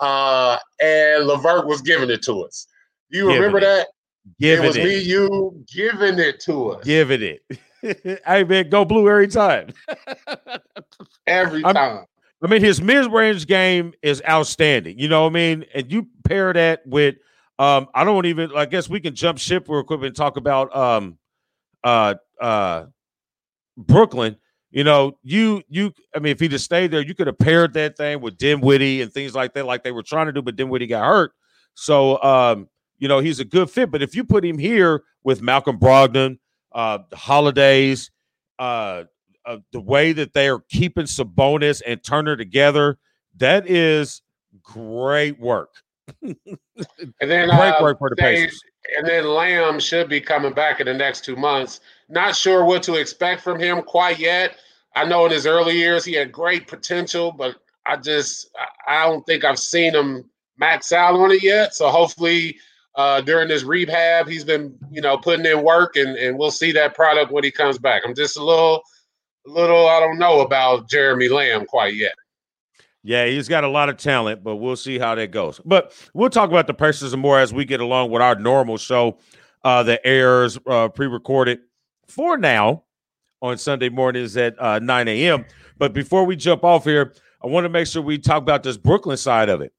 uh, 0.00 0.56
and 0.80 1.24
LeVert 1.24 1.68
was 1.68 1.82
giving 1.82 2.10
it 2.10 2.22
to 2.22 2.42
us. 2.42 2.66
Do 3.12 3.18
you 3.18 3.24
giving 3.26 3.36
remember 3.42 3.58
it. 3.58 3.60
that? 3.60 3.86
Giving 4.40 4.64
it 4.64 4.66
was 4.66 4.76
it. 4.76 4.84
me, 4.84 4.98
you 4.98 5.64
giving 5.72 6.18
it 6.18 6.40
to 6.40 6.70
us. 6.70 6.84
Giving 6.84 7.22
it. 7.22 7.42
hey 8.26 8.44
man, 8.44 8.68
go 8.68 8.84
blue 8.84 9.08
every 9.08 9.28
time. 9.28 9.68
every 11.26 11.62
time. 11.62 11.76
I'm, 11.76 12.04
I 12.42 12.48
mean, 12.48 12.62
his 12.62 12.80
mid-range 12.82 13.46
game 13.46 13.94
is 14.02 14.22
outstanding. 14.28 14.98
You 14.98 15.08
know 15.08 15.22
what 15.22 15.30
I 15.30 15.34
mean? 15.34 15.64
And 15.74 15.90
you 15.90 16.06
pair 16.24 16.52
that 16.52 16.86
with 16.86 17.16
um, 17.58 17.88
I 17.94 18.04
don't 18.04 18.26
even 18.26 18.50
I 18.54 18.66
guess 18.66 18.88
we 18.88 19.00
can 19.00 19.14
jump 19.14 19.38
ship 19.38 19.66
real 19.68 19.82
quick 19.82 20.02
and 20.02 20.14
talk 20.14 20.36
about 20.36 20.74
um 20.76 21.18
uh 21.84 22.14
uh 22.40 22.86
Brooklyn. 23.76 24.36
You 24.70 24.84
know, 24.84 25.18
you 25.22 25.62
you 25.68 25.92
I 26.14 26.18
mean, 26.18 26.32
if 26.32 26.40
he 26.40 26.48
just 26.48 26.64
stayed 26.64 26.90
there, 26.90 27.00
you 27.00 27.14
could 27.14 27.28
have 27.28 27.38
paired 27.38 27.72
that 27.74 27.96
thing 27.96 28.20
with 28.20 28.36
Dinwiddie 28.36 29.00
and 29.00 29.12
things 29.12 29.34
like 29.34 29.54
that, 29.54 29.64
like 29.64 29.84
they 29.84 29.92
were 29.92 30.02
trying 30.02 30.26
to 30.26 30.32
do, 30.32 30.42
but 30.42 30.56
Dinwiddie 30.56 30.86
got 30.86 31.06
hurt. 31.06 31.32
So 31.74 32.22
um, 32.22 32.68
you 32.98 33.08
know, 33.08 33.20
he's 33.20 33.40
a 33.40 33.44
good 33.44 33.70
fit. 33.70 33.90
But 33.90 34.02
if 34.02 34.14
you 34.14 34.24
put 34.24 34.44
him 34.44 34.58
here 34.58 35.02
with 35.24 35.40
Malcolm 35.40 35.78
Brogdon, 35.78 36.38
uh, 36.76 36.98
holidays, 37.14 38.10
uh, 38.58 39.04
uh, 39.46 39.56
the 39.72 39.80
way 39.80 40.12
that 40.12 40.34
they 40.34 40.46
are 40.48 40.60
keeping 40.68 41.06
Sabonis 41.06 41.80
and 41.84 42.04
Turner 42.04 42.36
together, 42.36 42.98
that 43.38 43.68
is 43.68 44.20
great 44.62 45.40
work. 45.40 45.70
and 46.22 46.36
then 47.20 47.48
great 47.48 47.70
uh, 47.70 47.78
work 47.80 47.98
for 47.98 48.10
the 48.10 48.16
they, 48.16 48.44
Pacers. 48.44 48.60
And 48.98 49.08
then 49.08 49.26
Lamb 49.26 49.80
should 49.80 50.08
be 50.08 50.20
coming 50.20 50.52
back 50.52 50.78
in 50.78 50.86
the 50.86 50.94
next 50.94 51.24
two 51.24 51.34
months. 51.34 51.80
Not 52.10 52.36
sure 52.36 52.64
what 52.64 52.82
to 52.84 52.96
expect 52.96 53.40
from 53.40 53.58
him 53.58 53.82
quite 53.82 54.18
yet. 54.18 54.56
I 54.94 55.04
know 55.04 55.24
in 55.24 55.32
his 55.32 55.46
early 55.46 55.76
years 55.76 56.04
he 56.04 56.12
had 56.12 56.30
great 56.30 56.68
potential, 56.68 57.32
but 57.32 57.56
I 57.86 57.96
just 57.96 58.50
I 58.86 59.06
don't 59.06 59.24
think 59.24 59.44
I've 59.44 59.58
seen 59.58 59.94
him 59.94 60.28
max 60.58 60.92
out 60.92 61.14
on 61.14 61.32
it 61.32 61.42
yet. 61.42 61.74
So 61.74 61.88
hopefully 61.88 62.58
uh, 62.96 63.20
during 63.20 63.48
this 63.48 63.62
rehab. 63.62 64.26
He's 64.26 64.44
been, 64.44 64.76
you 64.90 65.00
know, 65.00 65.16
putting 65.16 65.46
in 65.46 65.62
work, 65.62 65.96
and 65.96 66.16
and 66.16 66.38
we'll 66.38 66.50
see 66.50 66.72
that 66.72 66.94
product 66.94 67.30
when 67.30 67.44
he 67.44 67.50
comes 67.50 67.78
back. 67.78 68.02
I'm 68.04 68.14
just 68.14 68.36
a 68.36 68.44
little, 68.44 68.82
a 69.46 69.50
little, 69.50 69.88
I 69.88 70.00
don't 70.00 70.18
know 70.18 70.40
about 70.40 70.88
Jeremy 70.88 71.28
Lamb 71.28 71.66
quite 71.66 71.94
yet. 71.94 72.14
Yeah, 73.02 73.26
he's 73.26 73.46
got 73.46 73.62
a 73.62 73.68
lot 73.68 73.88
of 73.88 73.98
talent, 73.98 74.42
but 74.42 74.56
we'll 74.56 74.74
see 74.74 74.98
how 74.98 75.14
that 75.14 75.30
goes. 75.30 75.60
But 75.64 75.92
we'll 76.12 76.30
talk 76.30 76.50
about 76.50 76.66
the 76.66 77.10
and 77.12 77.22
more 77.22 77.38
as 77.38 77.54
we 77.54 77.64
get 77.64 77.80
along 77.80 78.10
with 78.10 78.20
our 78.20 78.34
normal 78.34 78.78
show 78.78 79.18
uh, 79.62 79.84
that 79.84 80.00
airs 80.04 80.58
uh, 80.66 80.88
pre-recorded 80.88 81.60
for 82.08 82.36
now 82.36 82.82
on 83.40 83.58
Sunday 83.58 83.90
mornings 83.90 84.36
at 84.36 84.60
uh, 84.60 84.80
9 84.80 85.06
a.m. 85.06 85.44
But 85.78 85.92
before 85.92 86.24
we 86.24 86.34
jump 86.34 86.64
off 86.64 86.82
here, 86.82 87.14
I 87.44 87.46
want 87.46 87.64
to 87.64 87.68
make 87.68 87.86
sure 87.86 88.02
we 88.02 88.18
talk 88.18 88.42
about 88.42 88.64
this 88.64 88.76
Brooklyn 88.76 89.16
side 89.16 89.50
of 89.50 89.60
it 89.60 89.72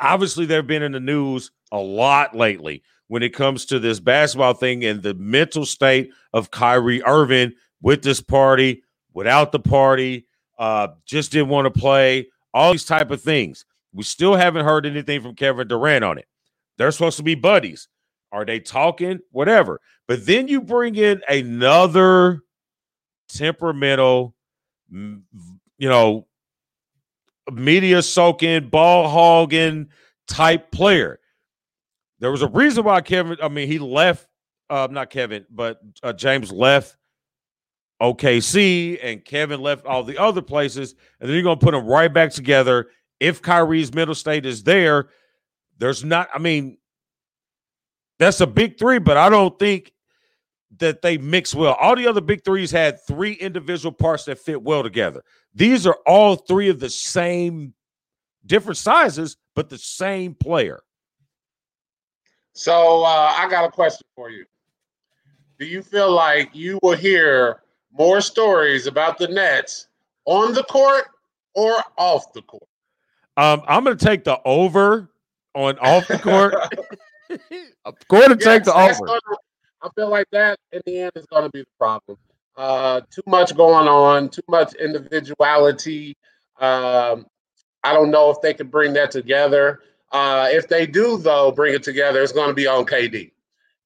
obviously 0.00 0.46
they've 0.46 0.66
been 0.66 0.82
in 0.82 0.92
the 0.92 1.00
news 1.00 1.50
a 1.72 1.78
lot 1.78 2.34
lately 2.34 2.82
when 3.08 3.22
it 3.22 3.34
comes 3.34 3.66
to 3.66 3.78
this 3.78 4.00
basketball 4.00 4.54
thing 4.54 4.84
and 4.84 5.02
the 5.02 5.14
mental 5.14 5.66
state 5.66 6.10
of 6.32 6.50
Kyrie 6.50 7.02
Irving 7.02 7.52
with 7.82 8.02
this 8.02 8.20
party, 8.20 8.82
without 9.12 9.52
the 9.52 9.58
party, 9.58 10.26
uh, 10.58 10.88
just 11.06 11.32
didn't 11.32 11.48
want 11.48 11.72
to 11.72 11.80
play, 11.80 12.28
all 12.54 12.72
these 12.72 12.84
type 12.84 13.10
of 13.10 13.20
things. 13.20 13.64
We 13.92 14.04
still 14.04 14.36
haven't 14.36 14.64
heard 14.64 14.86
anything 14.86 15.22
from 15.22 15.34
Kevin 15.34 15.66
Durant 15.66 16.04
on 16.04 16.18
it. 16.18 16.26
They're 16.78 16.92
supposed 16.92 17.16
to 17.16 17.22
be 17.22 17.34
buddies. 17.34 17.88
Are 18.32 18.44
they 18.44 18.60
talking? 18.60 19.18
Whatever. 19.32 19.80
But 20.06 20.24
then 20.24 20.46
you 20.46 20.60
bring 20.60 20.94
in 20.94 21.20
another 21.28 22.42
temperamental, 23.28 24.34
you 24.90 25.22
know, 25.80 26.26
media 27.50 28.02
soaking, 28.02 28.68
ball 28.68 29.08
hogging 29.08 29.88
type 30.28 30.70
player. 30.70 31.20
There 32.18 32.30
was 32.30 32.42
a 32.42 32.48
reason 32.48 32.84
why 32.84 33.00
Kevin, 33.00 33.38
I 33.42 33.48
mean, 33.48 33.66
he 33.66 33.78
left, 33.78 34.28
uh, 34.68 34.88
not 34.90 35.10
Kevin, 35.10 35.46
but 35.50 35.80
uh, 36.02 36.12
James 36.12 36.52
left 36.52 36.96
OKC 38.00 38.98
and 39.02 39.24
Kevin 39.24 39.60
left 39.60 39.86
all 39.86 40.02
the 40.02 40.18
other 40.18 40.42
places. 40.42 40.94
And 41.20 41.28
then 41.28 41.34
you're 41.34 41.42
going 41.42 41.58
to 41.58 41.64
put 41.64 41.72
them 41.72 41.86
right 41.86 42.12
back 42.12 42.30
together. 42.30 42.88
If 43.18 43.42
Kyrie's 43.42 43.92
middle 43.94 44.14
state 44.14 44.46
is 44.46 44.62
there, 44.62 45.08
there's 45.78 46.04
not, 46.04 46.28
I 46.34 46.38
mean, 46.38 46.78
that's 48.18 48.40
a 48.40 48.46
big 48.46 48.78
three, 48.78 48.98
but 48.98 49.16
I 49.16 49.28
don't 49.28 49.58
think 49.58 49.92
that 50.78 51.02
they 51.02 51.18
mix 51.18 51.54
well. 51.54 51.74
All 51.80 51.96
the 51.96 52.06
other 52.06 52.20
big 52.20 52.44
threes 52.44 52.70
had 52.70 53.04
three 53.06 53.32
individual 53.32 53.92
parts 53.92 54.24
that 54.24 54.38
fit 54.38 54.62
well 54.62 54.82
together. 54.82 55.22
These 55.54 55.86
are 55.86 55.98
all 56.06 56.36
three 56.36 56.68
of 56.68 56.78
the 56.78 56.90
same, 56.90 57.74
different 58.46 58.76
sizes, 58.76 59.36
but 59.54 59.68
the 59.68 59.78
same 59.78 60.34
player. 60.34 60.80
So 62.52 63.02
uh, 63.02 63.34
I 63.36 63.48
got 63.50 63.64
a 63.64 63.70
question 63.70 64.06
for 64.14 64.30
you. 64.30 64.44
Do 65.58 65.66
you 65.66 65.82
feel 65.82 66.10
like 66.10 66.50
you 66.54 66.78
will 66.82 66.96
hear 66.96 67.62
more 67.92 68.20
stories 68.20 68.86
about 68.86 69.18
the 69.18 69.28
Nets 69.28 69.88
on 70.24 70.54
the 70.54 70.64
court 70.64 71.04
or 71.54 71.82
off 71.98 72.32
the 72.32 72.42
court? 72.42 72.68
Um, 73.36 73.62
I'm 73.66 73.84
going 73.84 73.96
to 73.96 74.04
take 74.04 74.24
the 74.24 74.40
over 74.44 75.10
on 75.54 75.78
off 75.78 76.06
the 76.08 76.18
court. 76.18 76.54
I'm 77.84 77.94
going 78.08 78.28
to 78.30 78.36
yes, 78.36 78.44
take 78.44 78.64
the 78.64 78.74
over. 78.74 79.20
I 79.82 79.88
feel 79.94 80.10
like 80.10 80.26
that 80.32 80.58
in 80.72 80.82
the 80.84 81.00
end 81.00 81.12
is 81.14 81.26
going 81.26 81.44
to 81.44 81.50
be 81.50 81.60
the 81.60 81.66
problem. 81.78 82.18
Uh, 82.56 83.00
too 83.10 83.22
much 83.26 83.56
going 83.56 83.88
on, 83.88 84.28
too 84.28 84.42
much 84.48 84.74
individuality. 84.74 86.16
Um, 86.60 87.26
I 87.82 87.94
don't 87.94 88.10
know 88.10 88.30
if 88.30 88.40
they 88.42 88.52
can 88.52 88.68
bring 88.68 88.92
that 88.94 89.10
together. 89.10 89.80
Uh, 90.12 90.48
if 90.50 90.68
they 90.68 90.86
do, 90.86 91.16
though, 91.16 91.50
bring 91.50 91.74
it 91.74 91.82
together, 91.82 92.22
it's 92.22 92.32
going 92.32 92.48
to 92.48 92.54
be 92.54 92.66
on 92.66 92.84
KD. 92.84 93.30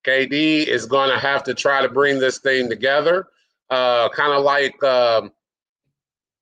KD 0.04 0.66
is 0.66 0.86
going 0.86 1.10
to 1.10 1.18
have 1.18 1.44
to 1.44 1.54
try 1.54 1.82
to 1.82 1.88
bring 1.88 2.18
this 2.18 2.38
thing 2.38 2.68
together, 2.68 3.28
uh, 3.70 4.08
kind 4.08 4.32
of 4.32 4.42
like 4.42 4.82
um, 4.82 5.32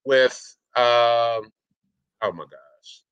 with, 0.05 0.57
um, 0.77 1.53
oh 2.23 2.33
my 2.33 2.45
gosh, 2.45 3.03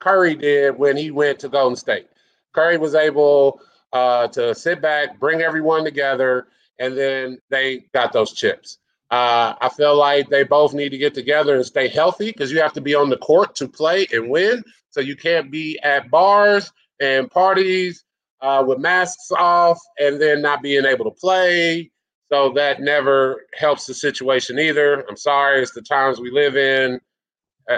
Curry 0.00 0.34
did 0.34 0.76
when 0.76 0.96
he 0.96 1.10
went 1.10 1.38
to 1.40 1.48
Golden 1.48 1.76
State. 1.76 2.08
Curry 2.52 2.78
was 2.78 2.94
able 2.94 3.60
uh, 3.94 4.28
to 4.28 4.54
sit 4.54 4.82
back, 4.82 5.18
bring 5.18 5.40
everyone 5.40 5.84
together, 5.84 6.48
and 6.78 6.98
then 6.98 7.38
they 7.48 7.86
got 7.94 8.12
those 8.12 8.32
chips. 8.32 8.78
Uh, 9.10 9.54
I 9.60 9.68
feel 9.68 9.96
like 9.96 10.28
they 10.28 10.42
both 10.42 10.74
need 10.74 10.88
to 10.90 10.98
get 10.98 11.14
together 11.14 11.54
and 11.54 11.64
stay 11.64 11.86
healthy 11.86 12.32
because 12.32 12.50
you 12.50 12.60
have 12.60 12.72
to 12.72 12.80
be 12.80 12.94
on 12.94 13.08
the 13.08 13.16
court 13.18 13.54
to 13.56 13.68
play 13.68 14.06
and 14.12 14.28
win. 14.28 14.62
So 14.90 15.00
you 15.00 15.14
can't 15.14 15.50
be 15.50 15.78
at 15.84 16.10
bars 16.10 16.72
and 17.00 17.30
parties 17.30 18.04
uh, 18.40 18.64
with 18.66 18.78
masks 18.78 19.30
off 19.38 19.78
and 19.98 20.20
then 20.20 20.42
not 20.42 20.62
being 20.62 20.84
able 20.84 21.04
to 21.04 21.10
play. 21.12 21.90
So 22.32 22.50
that 22.54 22.80
never 22.80 23.46
helps 23.54 23.86
the 23.86 23.94
situation 23.94 24.58
either. 24.58 25.04
I'm 25.08 25.16
sorry, 25.16 25.62
it's 25.62 25.72
the 25.72 25.82
times 25.82 26.18
we 26.18 26.32
live 26.32 26.56
in. 26.56 27.00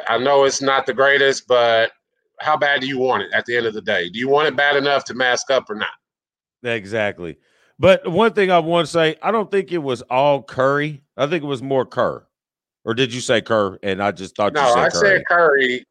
I 0.09 0.17
know 0.17 0.45
it's 0.45 0.63
not 0.63 0.87
the 0.87 0.95
greatest, 0.95 1.47
but 1.47 1.93
how 2.41 2.57
bad 2.57 2.81
do 2.81 2.87
you 2.87 2.99
want 2.99 3.25
it 3.25 3.29
at 3.35 3.45
the 3.45 3.57
end 3.57 3.67
of 3.67 3.75
the 3.75 3.83
day? 3.83 4.09
Do 4.09 4.19
you 4.19 4.29
want 4.29 4.49
it 4.49 4.57
bad 4.57 4.77
enough 4.77 5.05
to 5.05 5.15
mask 5.15 5.51
up 5.51 5.69
or 5.69 5.75
not? 5.75 5.91
Exactly. 6.67 7.39
But 7.79 8.11
one 8.11 8.33
thing 8.33 8.51
I 8.51 8.59
want 8.59 8.87
to 8.87 8.93
say, 8.93 9.17
I 9.23 9.31
don't 9.31 9.51
think 9.51 9.71
it 9.71 9.79
was 9.79 10.03
all 10.03 10.43
Curry. 10.43 11.03
I 11.17 11.27
think 11.27 11.45
it 11.45 11.47
was 11.47 11.63
more 11.63 11.85
Kerr. 11.85 12.27
Or 12.85 12.95
did 12.95 13.13
you 13.13 13.21
say 13.21 13.41
Kerr? 13.41 13.79
And 13.83 14.03
I 14.03 14.13
just 14.13 14.37
thought 14.37 14.55
no, 14.55 14.63
you 14.63 14.75
said 14.75 14.79
I 14.79 14.89
Curry. 14.91 15.09
said 15.19 15.27
Curry. 15.27 15.87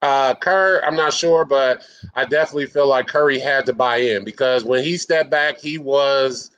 Uh, 0.00 0.34
Kerr, 0.34 0.80
I'm 0.84 0.96
not 0.96 1.12
sure, 1.12 1.44
but 1.44 1.82
I 2.14 2.24
definitely 2.24 2.66
feel 2.66 2.88
like 2.88 3.06
Curry 3.08 3.38
had 3.38 3.66
to 3.66 3.72
buy 3.72 3.96
in 3.96 4.24
because 4.24 4.64
when 4.64 4.82
he 4.82 4.96
stepped 4.96 5.30
back, 5.30 5.58
he 5.58 5.78
was 5.78 6.52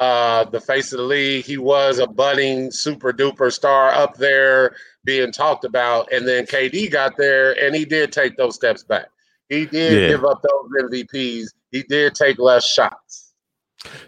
uh, 0.00 0.44
the 0.44 0.60
face 0.60 0.92
of 0.92 0.98
the 0.98 1.04
league. 1.04 1.44
He 1.44 1.58
was 1.58 1.98
a 1.98 2.06
budding 2.06 2.70
super 2.70 3.12
duper 3.12 3.52
star 3.52 3.90
up 3.90 4.16
there 4.16 4.74
being 5.04 5.30
talked 5.30 5.64
about. 5.64 6.10
And 6.12 6.26
then 6.26 6.46
KD 6.46 6.90
got 6.90 7.16
there 7.16 7.52
and 7.62 7.74
he 7.74 7.84
did 7.84 8.12
take 8.12 8.36
those 8.36 8.54
steps 8.54 8.82
back. 8.82 9.08
He 9.48 9.66
did 9.66 10.02
yeah. 10.02 10.08
give 10.08 10.24
up 10.24 10.42
those 10.42 10.84
MVPs. 10.84 11.48
He 11.70 11.82
did 11.82 12.14
take 12.14 12.38
less 12.38 12.66
shots. 12.66 13.32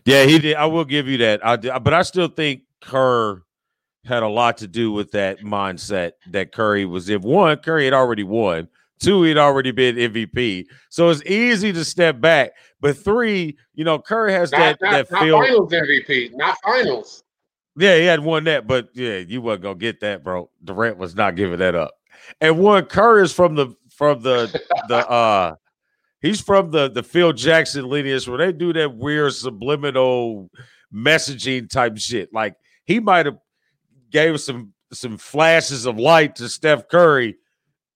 Yeah, 0.04 0.24
he 0.24 0.38
did. 0.38 0.56
I 0.56 0.66
will 0.66 0.84
give 0.84 1.08
you 1.08 1.18
that. 1.18 1.44
I 1.44 1.56
did, 1.56 1.72
but 1.82 1.94
I 1.94 2.02
still 2.02 2.28
think 2.28 2.62
Kerr 2.80 3.42
had 4.04 4.22
a 4.22 4.28
lot 4.28 4.58
to 4.58 4.66
do 4.66 4.92
with 4.92 5.12
that 5.12 5.40
mindset 5.40 6.12
that 6.30 6.52
Curry 6.52 6.84
was 6.84 7.08
in. 7.08 7.22
One, 7.22 7.56
Curry 7.58 7.84
had 7.84 7.94
already 7.94 8.24
won. 8.24 8.68
Two, 8.98 9.22
he'd 9.24 9.38
already 9.38 9.72
been 9.72 9.96
MVP. 9.96 10.66
So 10.88 11.08
it's 11.08 11.22
easy 11.24 11.72
to 11.72 11.84
step 11.84 12.20
back. 12.20 12.52
But 12.80 12.96
three, 12.96 13.56
you 13.74 13.84
know, 13.84 13.98
Curry 13.98 14.32
has 14.32 14.52
not, 14.52 14.58
that 14.58 14.78
not, 14.80 14.90
that 14.90 15.10
not 15.10 15.22
feel. 15.22 15.40
finals 15.40 15.72
MVP, 15.72 16.30
not 16.34 16.56
finals. 16.62 17.22
Yeah, 17.76 17.96
he 17.96 18.04
had 18.04 18.20
won 18.20 18.44
that, 18.44 18.66
but 18.66 18.90
yeah, 18.92 19.18
you 19.18 19.40
wasn't 19.40 19.62
gonna 19.62 19.74
get 19.76 20.00
that, 20.00 20.22
bro. 20.22 20.50
Durant 20.62 20.98
was 20.98 21.14
not 21.14 21.36
giving 21.36 21.58
that 21.60 21.74
up. 21.74 21.94
And 22.40 22.58
one 22.58 22.84
Curry 22.84 23.22
is 23.24 23.32
from 23.32 23.54
the 23.54 23.74
from 23.90 24.22
the 24.22 24.60
the 24.88 24.96
uh 25.10 25.54
he's 26.22 26.40
from 26.40 26.70
the 26.70 26.88
the 26.88 27.02
Phil 27.02 27.32
Jackson 27.32 27.86
lineage 27.88 28.26
where 28.26 28.38
they 28.38 28.52
do 28.52 28.72
that 28.72 28.96
weird 28.96 29.34
subliminal 29.34 30.50
messaging 30.94 31.68
type 31.68 31.98
shit. 31.98 32.32
Like 32.32 32.56
he 32.84 33.00
might 33.00 33.26
have 33.26 33.38
gave 34.10 34.40
some 34.40 34.72
some 34.92 35.18
flashes 35.18 35.84
of 35.86 35.98
light 35.98 36.36
to 36.36 36.48
Steph 36.48 36.88
Curry, 36.88 37.36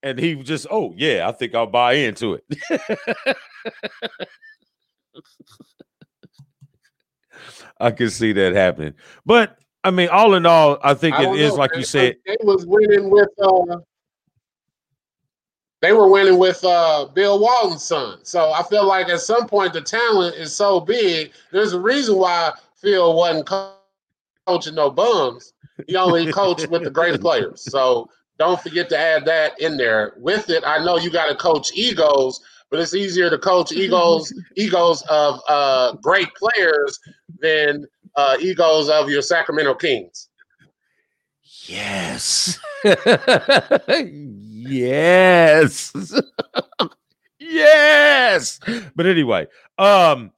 and 0.03 0.19
he 0.19 0.35
just, 0.35 0.67
oh 0.71 0.93
yeah, 0.97 1.29
I 1.29 1.33
think 1.33 1.55
I'll 1.55 1.67
buy 1.67 1.95
into 1.95 2.35
it. 2.35 2.45
I 7.79 7.91
can 7.91 8.11
see 8.11 8.33
that 8.33 8.55
happening, 8.55 8.95
but 9.25 9.59
I 9.85 9.91
mean, 9.91 10.09
all 10.09 10.35
in 10.35 10.47
all, 10.47 10.79
I 10.83 10.95
think 10.95 11.15
I 11.17 11.31
it 11.31 11.39
is 11.39 11.53
know, 11.53 11.59
like 11.59 11.71
man. 11.73 11.81
you 11.81 11.85
said. 11.85 12.17
They 12.27 12.37
was 12.43 12.67
winning 12.67 13.09
with 13.11 13.29
uh, 13.41 13.77
they 15.83 15.93
were 15.93 16.09
winning 16.09 16.39
with 16.39 16.65
uh, 16.65 17.07
Bill 17.15 17.39
Walton's 17.39 17.85
son. 17.85 18.19
So 18.23 18.53
I 18.53 18.63
feel 18.63 18.87
like 18.87 19.09
at 19.09 19.21
some 19.21 19.47
point 19.47 19.73
the 19.73 19.83
talent 19.83 20.37
is 20.37 20.55
so 20.55 20.81
big. 20.81 21.33
There's 21.53 21.75
a 21.75 21.81
reason 21.81 22.17
why 22.17 22.53
Phil 22.77 23.15
wasn't 23.15 23.47
co- 23.47 23.75
coaching 24.47 24.75
no 24.75 24.91
bums. 24.91 25.53
He 25.87 25.97
only 25.97 26.33
coached 26.33 26.69
with 26.71 26.85
the 26.85 26.91
greatest 26.91 27.21
players. 27.21 27.61
So 27.61 28.09
don't 28.39 28.61
forget 28.61 28.89
to 28.91 28.99
add 28.99 29.25
that 29.27 29.61
in 29.61 29.77
there. 29.77 30.15
With 30.17 30.49
it, 30.49 30.65
I 30.67 30.83
know 30.83 30.97
you 30.97 31.11
got 31.11 31.29
to 31.29 31.35
coach 31.35 31.71
egos, 31.75 32.41
but 32.71 32.81
it's 32.81 32.95
easier 32.95 33.29
to 33.29 33.39
coach 33.39 33.73
egos 33.73 34.33
egos 34.57 35.03
of 35.11 35.41
uh, 35.49 35.93
great 36.03 36.29
players 36.35 36.99
than 37.41 37.87
uh, 38.17 38.37
egos 38.41 38.89
of 38.89 39.11
your 39.11 39.23
Sacramento 39.23 39.75
Kings. 39.75 40.31
Yes. 41.67 42.59
yes. 44.67 45.93
yes. 47.39 48.61
But 48.95 49.07
anyway, 49.07 49.47
um, 49.79 50.33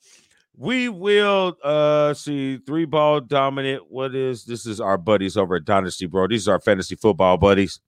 we 0.56 0.88
will 0.88 1.56
uh 1.62 2.14
see 2.14 2.58
three 2.58 2.84
ball 2.84 3.20
dominant. 3.20 3.84
What 3.88 4.14
is 4.14 4.44
this? 4.44 4.66
Is 4.66 4.80
our 4.80 4.98
buddies 4.98 5.36
over 5.36 5.56
at 5.56 5.64
Dynasty, 5.64 6.06
bro. 6.06 6.26
These 6.26 6.48
are 6.48 6.52
our 6.52 6.60
fantasy 6.60 6.96
football 6.96 7.36
buddies. 7.36 7.80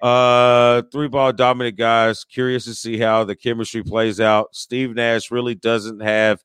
Uh, 0.00 0.82
three 0.92 1.08
ball 1.08 1.32
dominant 1.32 1.76
guys. 1.76 2.24
Curious 2.24 2.64
to 2.64 2.74
see 2.74 2.98
how 2.98 3.24
the 3.24 3.36
chemistry 3.36 3.82
plays 3.82 4.20
out. 4.20 4.54
Steve 4.54 4.94
Nash 4.94 5.30
really 5.30 5.54
doesn't 5.54 6.00
have 6.00 6.42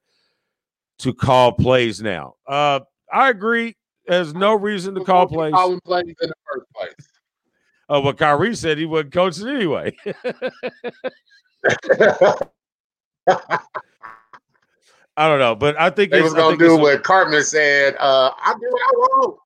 to 0.99 1.13
call 1.13 1.53
plays 1.53 2.01
now. 2.01 2.35
Uh, 2.47 2.81
I 3.11 3.29
agree. 3.29 3.75
There's 4.07 4.33
no 4.33 4.55
reason 4.55 4.95
to 4.95 5.03
call 5.03 5.27
plays. 5.27 5.53
Calling 5.53 5.79
plays 5.81 6.15
in 6.21 6.29
the 6.29 6.35
first 6.51 6.65
place. 6.75 7.10
Oh, 7.91 7.99
well, 7.99 8.13
Kyrie 8.13 8.55
said 8.55 8.77
he 8.77 8.85
wouldn't 8.85 9.13
coach 9.13 9.37
it 9.37 9.47
anyway. 9.47 9.93
I 15.17 15.27
don't 15.27 15.39
know, 15.39 15.55
but 15.55 15.77
I 15.77 15.89
think 15.89 16.09
they 16.11 16.21
was 16.21 16.33
gonna 16.33 16.55
do 16.55 16.77
what 16.77 17.03
Cartman 17.03 17.43
said. 17.43 17.97
Uh, 17.99 18.31
I 18.37 18.53
do 18.53 18.67
what 18.71 18.81
I 18.81 18.91
want. 18.93 19.39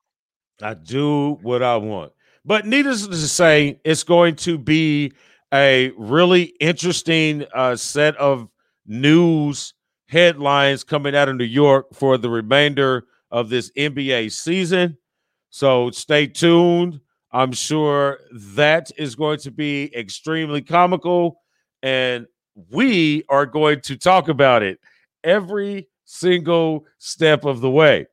I 0.61 0.73
do 0.75 1.39
what 1.41 1.63
I 1.63 1.75
want. 1.77 2.11
But 2.45 2.67
needless 2.67 3.07
to 3.07 3.15
say, 3.15 3.79
it's 3.83 4.03
going 4.03 4.35
to 4.35 4.59
be 4.59 5.13
a 5.51 5.91
really 5.97 6.53
interesting 6.59 7.45
uh, 7.51 7.75
set 7.75 8.15
of 8.17 8.47
news 8.85 9.73
headlines 10.07 10.83
coming 10.83 11.15
out 11.15 11.29
of 11.29 11.35
New 11.35 11.45
York 11.45 11.87
for 11.93 12.19
the 12.19 12.29
remainder 12.29 13.07
of 13.31 13.49
this 13.49 13.71
NBA 13.71 14.31
season. 14.31 14.99
So 15.49 15.89
stay 15.89 16.27
tuned. 16.27 17.01
I'm 17.35 17.51
sure 17.51 18.19
that 18.31 18.91
is 18.97 19.13
going 19.13 19.39
to 19.39 19.51
be 19.51 19.93
extremely 19.93 20.61
comical, 20.61 21.41
and 21.83 22.27
we 22.71 23.25
are 23.27 23.45
going 23.45 23.81
to 23.81 23.97
talk 23.97 24.29
about 24.29 24.63
it 24.63 24.79
every 25.21 25.89
single 26.05 26.85
step 26.97 27.43
of 27.43 27.59
the 27.59 27.69
way. 27.69 28.07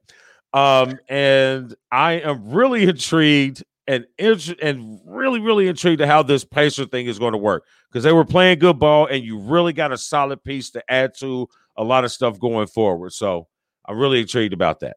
Um, 0.52 0.98
and 1.08 1.72
I 1.92 2.14
am 2.14 2.50
really 2.50 2.82
intrigued 2.82 3.62
and 3.86 4.06
and 4.18 4.98
really, 5.06 5.38
really 5.38 5.68
intrigued 5.68 6.00
to 6.00 6.06
how 6.08 6.24
this 6.24 6.44
Pacer 6.44 6.86
thing 6.86 7.06
is 7.06 7.20
going 7.20 7.32
to 7.32 7.38
work 7.38 7.64
because 7.90 8.02
they 8.02 8.12
were 8.12 8.24
playing 8.24 8.58
good 8.58 8.80
ball, 8.80 9.06
and 9.06 9.22
you 9.22 9.38
really 9.38 9.72
got 9.72 9.92
a 9.92 9.98
solid 9.98 10.42
piece 10.42 10.70
to 10.70 10.82
add 10.88 11.12
to 11.20 11.48
a 11.76 11.84
lot 11.84 12.04
of 12.04 12.10
stuff 12.10 12.40
going 12.40 12.66
forward. 12.66 13.12
So 13.12 13.46
I'm 13.86 13.98
really 13.98 14.20
intrigued 14.20 14.52
about 14.52 14.80
that. 14.80 14.96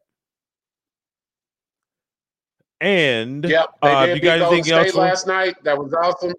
And 2.80 3.44
yep, 3.44 3.68
they 3.82 3.90
uh, 3.90 4.06
did 4.06 4.16
you 4.16 4.22
got 4.22 4.40
anything 4.52 4.72
else 4.72 4.94
last 4.94 5.26
night? 5.26 5.56
That 5.64 5.78
was 5.78 5.94
awesome. 5.94 6.34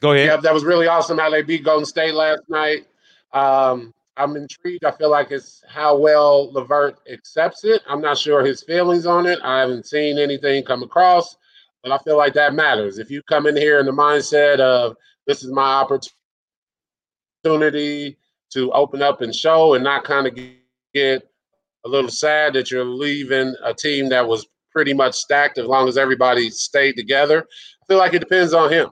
Go 0.00 0.12
ahead. 0.12 0.26
Yeah, 0.26 0.36
that 0.36 0.54
was 0.54 0.64
really 0.64 0.86
awesome 0.86 1.18
how 1.18 1.30
they 1.30 1.42
beat 1.42 1.64
Golden 1.64 1.84
State 1.84 2.14
last 2.14 2.42
night. 2.48 2.86
Um, 3.32 3.92
I'm 4.16 4.36
intrigued. 4.36 4.84
I 4.84 4.92
feel 4.92 5.10
like 5.10 5.30
it's 5.30 5.62
how 5.68 5.96
well 5.96 6.52
Levert 6.52 7.00
accepts 7.10 7.64
it. 7.64 7.82
I'm 7.88 8.00
not 8.00 8.18
sure 8.18 8.44
his 8.44 8.62
feelings 8.62 9.06
on 9.06 9.26
it. 9.26 9.38
I 9.42 9.60
haven't 9.60 9.86
seen 9.86 10.18
anything 10.18 10.64
come 10.64 10.82
across, 10.82 11.36
but 11.82 11.92
I 11.92 11.98
feel 11.98 12.16
like 12.16 12.34
that 12.34 12.54
matters. 12.54 12.98
If 12.98 13.10
you 13.10 13.22
come 13.22 13.46
in 13.46 13.56
here 13.56 13.78
in 13.80 13.86
the 13.86 13.92
mindset 13.92 14.60
of 14.60 14.96
this 15.26 15.42
is 15.42 15.50
my 15.50 15.84
opportunity 17.44 18.16
to 18.50 18.72
open 18.72 19.00
up 19.02 19.22
and 19.22 19.34
show 19.34 19.74
and 19.74 19.84
not 19.84 20.04
kind 20.04 20.26
of 20.26 20.38
get 20.94 21.29
a 21.84 21.88
little 21.88 22.10
sad 22.10 22.52
that 22.54 22.70
you're 22.70 22.84
leaving 22.84 23.54
a 23.64 23.74
team 23.74 24.08
that 24.10 24.26
was 24.26 24.46
pretty 24.70 24.92
much 24.92 25.14
stacked 25.14 25.58
as 25.58 25.66
long 25.66 25.88
as 25.88 25.98
everybody 25.98 26.50
stayed 26.50 26.94
together. 26.94 27.46
I 27.82 27.86
feel 27.86 27.98
like 27.98 28.14
it 28.14 28.20
depends 28.20 28.52
on 28.52 28.72
him. 28.72 28.90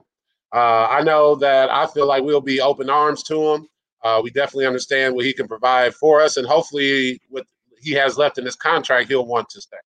Uh, 0.53 0.87
I 0.87 1.01
know 1.01 1.35
that 1.35 1.69
I 1.69 1.85
feel 1.87 2.07
like 2.07 2.23
we'll 2.23 2.41
be 2.41 2.59
open 2.59 2.89
arms 2.89 3.23
to 3.23 3.53
him. 3.53 3.67
Uh, 4.03 4.21
we 4.23 4.31
definitely 4.31 4.65
understand 4.65 5.13
what 5.13 5.25
he 5.25 5.33
can 5.33 5.47
provide 5.47 5.93
for 5.93 6.21
us, 6.21 6.37
and 6.37 6.47
hopefully, 6.47 7.21
what 7.29 7.45
he 7.81 7.91
has 7.91 8.17
left 8.17 8.37
in 8.37 8.45
his 8.45 8.55
contract, 8.55 9.09
he'll 9.09 9.25
want 9.25 9.49
to 9.49 9.61
stay. 9.61 9.77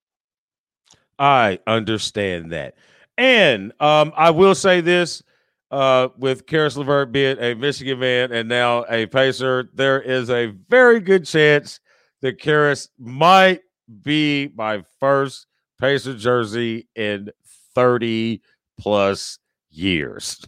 I 1.18 1.60
understand 1.68 2.52
that, 2.52 2.76
and 3.18 3.74
um, 3.80 4.13
I 4.16 4.30
will 4.30 4.56
say 4.56 4.82
this: 4.82 5.24
uh, 5.72 6.10
with 6.18 6.46
Caris 6.46 6.78
LeVert 6.78 7.12
being 7.12 7.38
a 7.39 7.56
Michigan 7.56 8.00
man 8.00 8.32
and 8.32 8.48
now 8.48 8.86
a 8.88 9.08
Pacer, 9.08 9.70
there 9.74 10.00
is 10.00 10.30
a 10.30 10.54
very 10.70 11.00
good 11.00 11.26
chance 11.26 11.80
that 12.23 12.39
Caris 12.39 12.89
might 12.97 13.62
be 14.01 14.49
my 14.55 14.83
first 14.99 15.45
Pacer 15.79 16.15
jersey 16.15 16.88
in 16.95 17.29
30 17.75 18.41
plus 18.79 19.38
years. 19.69 20.41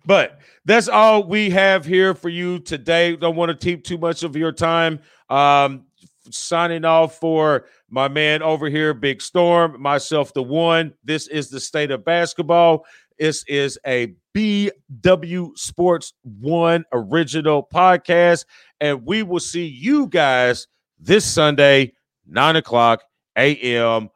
but 0.05 0.41
that's 0.65 0.89
all 0.89 1.23
we 1.23 1.51
have 1.51 1.85
here 1.85 2.15
for 2.15 2.29
you 2.29 2.59
today. 2.59 3.15
Don't 3.15 3.37
want 3.37 3.51
to 3.51 3.57
keep 3.57 3.85
too 3.85 3.99
much 3.99 4.25
of 4.25 4.35
your 4.35 4.51
time. 4.51 4.99
Um, 5.31 5.85
signing 6.31 6.85
off 6.85 7.21
for 7.21 7.67
my 7.89 8.09
man 8.09 8.43
over 8.43 8.69
here, 8.69 8.93
Big 8.93 9.23
Storm, 9.23 9.81
myself, 9.81 10.35
the 10.35 10.43
one. 10.43 10.95
This 11.05 11.29
is 11.29 11.49
the 11.49 11.61
state 11.61 11.93
of 11.93 12.05
basketball. 12.05 12.87
This 13.19 13.45
is 13.47 13.79
a 13.87 14.15
BW 14.35 15.57
Sports 15.57 16.15
One 16.23 16.85
original 16.93 17.67
podcast, 17.73 18.45
and 18.81 19.07
we 19.07 19.23
will 19.23 19.41
see 19.41 19.67
you 19.67 20.09
guys 20.09 20.67
this 20.99 21.25
Sunday, 21.25 21.93
9 22.27 22.57
o'clock 22.57 23.03
a.m., 23.37 24.11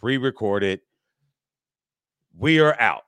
pre 0.00 0.16
recorded. 0.16 0.80
We 2.36 2.60
are 2.60 2.78
out. 2.80 3.02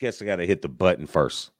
Guess 0.00 0.22
I 0.22 0.24
got 0.24 0.36
to 0.36 0.46
hit 0.46 0.62
the 0.62 0.68
button 0.68 1.06
first. 1.06 1.50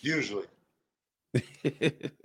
Usually. 0.00 0.46